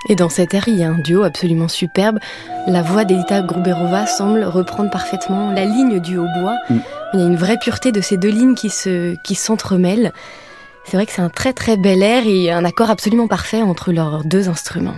Et 0.07 0.17
dans 0.17 0.29
cette 0.29 0.53
air, 0.53 0.65
il 0.69 0.77
y 0.77 0.85
a 0.85 0.91
un 0.91 0.99
duo 0.99 1.23
absolument 1.23 1.69
superbe. 1.69 2.19
La 2.67 2.83
voix 2.83 3.05
d'Elita 3.05 3.41
Gruberova 3.41 4.07
semble 4.07 4.45
reprendre 4.45 4.91
parfaitement 4.91 5.51
la 5.51 5.65
ligne 5.65 5.99
du 5.99 6.19
hautbois. 6.19 6.57
Mm. 6.69 6.79
Il 7.15 7.21
y 7.21 7.23
a 7.23 7.27
une 7.27 7.37
vraie 7.37 7.59
pureté 7.59 7.93
de 7.93 8.01
ces 8.01 8.17
deux 8.17 8.29
lignes 8.29 8.57
qui 8.57 8.71
se, 8.71 9.15
qui 9.23 9.37
s'entremêlent. 9.37 10.13
C'est 10.85 10.97
vrai 10.97 11.07
que 11.07 11.13
c'est 11.13 11.23
un 11.23 11.31
très 11.31 11.53
très 11.53 11.77
bel 11.77 12.03
air 12.03 12.27
et 12.27 12.51
un 12.51 12.65
accord 12.65 12.91
absolument 12.91 13.29
parfait 13.29 13.63
entre 13.63 13.93
leurs 13.93 14.25
deux 14.25 14.49
instruments. 14.49 14.97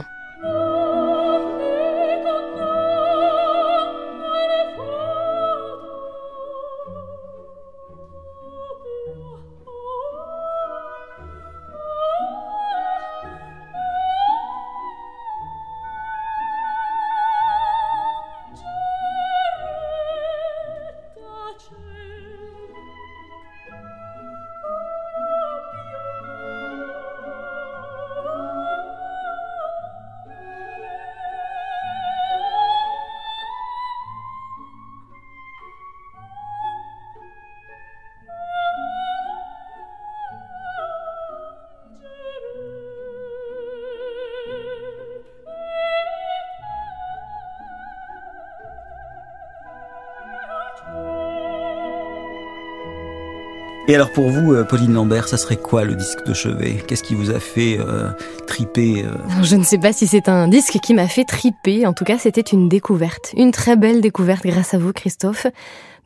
Et 53.89 53.95
alors 53.95 54.11
pour 54.11 54.29
vous, 54.31 54.53
euh, 54.53 54.65
Pauline 54.65 54.93
Lambert, 54.95 55.29
ça 55.29 55.37
serait 55.37 55.57
quoi 55.57 55.85
le 55.85 55.95
disque 55.95 56.27
de 56.27 56.35
chevet? 56.35 56.83
Qu'est-ce 56.89 57.05
qui 57.05 57.15
vous 57.15 57.31
a 57.31 57.39
fait 57.39 57.79
euh, 57.79 58.11
triper 58.49 59.05
euh? 59.05 59.43
Je 59.45 59.55
ne 59.55 59.63
sais 59.63 59.79
pas 59.79 59.93
si 59.93 60.09
c'est 60.09 60.29
un 60.29 60.49
disque 60.49 60.81
qui 60.83 60.93
m'a 60.93 61.07
fait 61.07 61.25
triper. 61.25 61.87
En 61.87 61.93
tout 61.93 62.05
cas, 62.05 62.19
c'était 62.19 62.41
une 62.41 62.69
découverte, 62.69 63.33
une 63.37 63.53
très 63.53 63.77
belle 63.77 64.01
découverte 64.01 64.45
grâce 64.45 64.75
à 64.75 64.79
vous, 64.79 64.93
Christophe, 64.93 65.47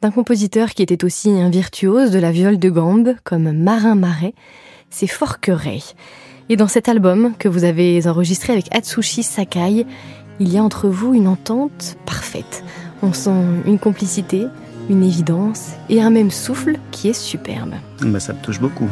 d'un 0.03 0.11
compositeur 0.11 0.71
qui 0.71 0.83
était 0.83 1.07
aussi 1.07 1.31
un 1.31 1.49
virtuose 1.49 2.11
de 2.11 2.19
la 2.19 2.33
viole 2.33 2.59
de 2.59 2.69
gambe, 2.69 3.14
comme 3.25 3.51
Marin 3.51 3.95
Marais. 3.95 4.35
C'est 4.90 5.07
Forqueray. 5.07 5.83
Et 6.51 6.57
dans 6.57 6.69
cet 6.69 6.87
album 6.87 7.33
que 7.38 7.49
vous 7.49 7.64
avez 7.64 8.07
enregistré 8.07 8.53
avec 8.53 8.75
Atsushi 8.75 9.23
Sakai, 9.23 9.87
il 10.38 10.53
y 10.53 10.59
a 10.59 10.62
entre 10.62 10.88
vous 10.88 11.14
une 11.14 11.29
entente 11.29 11.97
parfaite. 12.05 12.62
On 13.03 13.14
sent 13.14 13.31
une 13.64 13.79
complicité, 13.79 14.49
une 14.90 15.05
évidence 15.05 15.70
et 15.88 16.03
un 16.03 16.11
même 16.11 16.31
souffle 16.31 16.76
qui 16.90 17.09
est 17.09 17.14
superbe. 17.14 17.74
Bah, 18.03 18.20
ça 18.20 18.33
me 18.33 18.40
touche 18.40 18.61
beaucoup. 18.61 18.88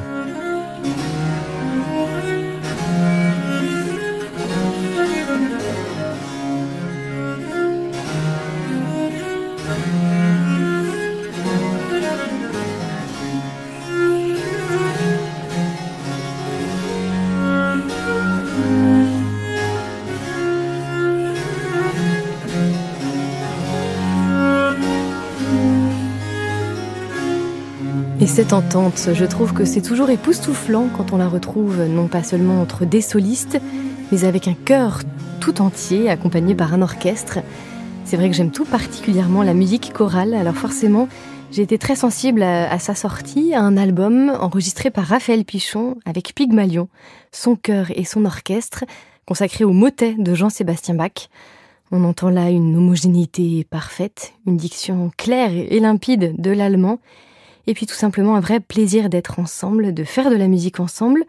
Cette 28.29 28.53
entente, 28.53 29.11
je 29.15 29.25
trouve 29.25 29.53
que 29.53 29.65
c'est 29.65 29.81
toujours 29.81 30.11
époustouflant 30.11 30.89
quand 30.97 31.13
on 31.13 31.17
la 31.17 31.29
retrouve 31.29 31.83
non 31.85 32.09
pas 32.09 32.23
seulement 32.23 32.61
entre 32.61 32.85
des 32.85 33.01
solistes, 33.01 33.59
mais 34.13 34.25
avec 34.25 34.47
un 34.47 34.55
chœur 34.55 35.01
tout 35.41 35.61
entier 35.61 36.11
accompagné 36.11 36.55
par 36.55 36.75
un 36.75 36.83
orchestre. 36.83 37.39
C'est 38.05 38.17
vrai 38.17 38.29
que 38.29 38.37
j'aime 38.37 38.53
tout 38.53 38.65
particulièrement 38.65 39.43
la 39.43 39.55
musique 39.55 39.93
chorale, 39.93 40.35
alors 40.35 40.55
forcément, 40.55 41.09
j'ai 41.51 41.63
été 41.63 41.79
très 41.79 41.97
sensible 41.97 42.43
à, 42.43 42.79
sa 42.79 42.95
sortie, 42.95 43.55
à 43.55 43.63
un 43.63 43.77
album 43.77 44.31
enregistré 44.39 44.91
par 44.91 45.07
Raphaël 45.07 45.45
Pichon 45.45 45.97
avec 46.05 46.35
Pygmalion, 46.35 46.89
son 47.33 47.57
chœur 47.57 47.87
et 47.95 48.05
son 48.05 48.25
orchestre, 48.25 48.85
consacré 49.27 49.65
au 49.65 49.73
motet 49.73 50.15
de 50.15 50.35
Jean-Sébastien 50.35 50.95
Bach. 50.95 51.29
On 51.91 52.05
entend 52.05 52.29
là 52.29 52.51
une 52.51 52.77
homogénéité 52.77 53.65
parfaite, 53.69 54.35
une 54.47 54.59
diction 54.59 55.11
claire 55.17 55.51
et 55.53 55.81
limpide 55.81 56.35
de 56.39 56.51
l'allemand, 56.51 56.99
et 57.69 57.75
puis 57.75 57.87
tout 57.87 57.95
simplement 57.95 58.35
un 58.35 58.41
vrai 58.41 58.61
plaisir 58.61 59.11
d'être 59.11 59.39
ensemble, 59.39 59.93
de 59.93 60.03
faire 60.03 60.31
de 60.31 60.37
la 60.37 60.49
musique 60.49 60.81
ensemble, 60.81 61.25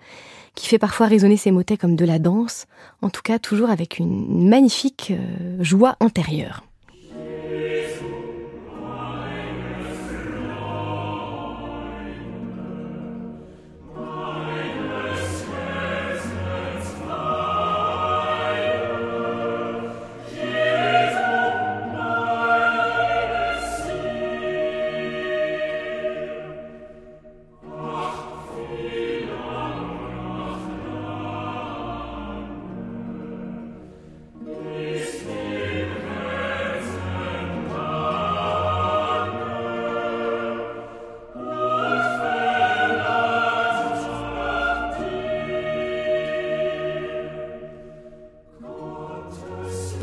qui 0.56 0.68
fait 0.68 0.80
parfois 0.80 1.08
résonner 1.08 1.36
ces 1.36 1.52
motets 1.52 1.78
comme 1.78 1.98
de 1.98 2.06
la 2.06 2.18
danse, 2.18 2.66
en 3.02 3.10
tout 3.10 3.22
cas 3.22 3.40
toujours 3.40 3.70
avec 3.70 4.00
une 4.00 4.48
magnifique 4.48 5.12
euh, 5.12 5.58
joie 5.60 5.98
antérieure. 6.00 6.64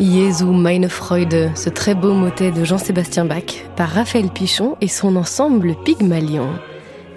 Jesu 0.06 0.44
meine 0.44 0.88
Freude, 0.88 1.50
ce 1.56 1.68
très 1.68 1.94
beau 1.94 2.12
motet 2.12 2.52
de 2.52 2.64
Jean-Sébastien 2.64 3.24
Bach 3.24 3.64
par 3.76 3.88
Raphaël 3.88 4.28
Pichon 4.28 4.76
et 4.80 4.88
son 4.88 5.16
ensemble 5.16 5.74
Pygmalion. 5.84 6.48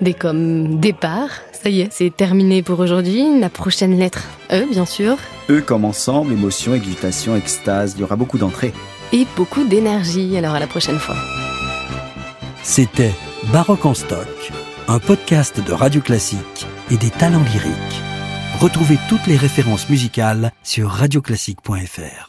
Dès 0.02 0.14
comme 0.14 0.80
départ, 0.80 1.30
ça 1.52 1.70
y 1.70 1.82
est, 1.82 1.90
c'est 1.92 2.16
terminé 2.16 2.64
pour 2.64 2.80
aujourd'hui. 2.80 3.40
La 3.40 3.50
prochaine 3.50 3.98
lettre, 3.98 4.24
E 4.52 4.66
bien 4.72 4.86
sûr. 4.86 5.18
E 5.50 5.62
comme 5.62 5.86
ensemble, 5.86 6.34
émotion, 6.34 6.74
exultation, 6.74 7.36
extase, 7.36 7.94
il 7.96 8.02
y 8.02 8.04
aura 8.04 8.16
beaucoup 8.16 8.38
d'entrées. 8.38 8.74
Et 9.14 9.28
beaucoup 9.36 9.66
d'énergie, 9.66 10.36
alors 10.38 10.56
à 10.56 10.60
la 10.60 10.68
prochaine 10.68 11.00
fois. 11.00 11.18
C'était 12.64 13.14
Baroque 13.54 13.86
en 13.86 13.94
stock, 13.94 14.52
un 14.88 15.00
podcast 15.00 15.64
de 15.64 15.74
radio 15.74 16.02
classique 16.02 16.66
et 16.90 16.98
des 16.98 17.12
talents 17.12 17.44
lyriques. 17.54 18.02
Retrouvez 18.60 18.98
toutes 19.08 19.28
les 19.28 19.38
références 19.38 19.90
musicales 19.90 20.52
sur 20.64 20.90
radioclassique.fr. 20.90 22.28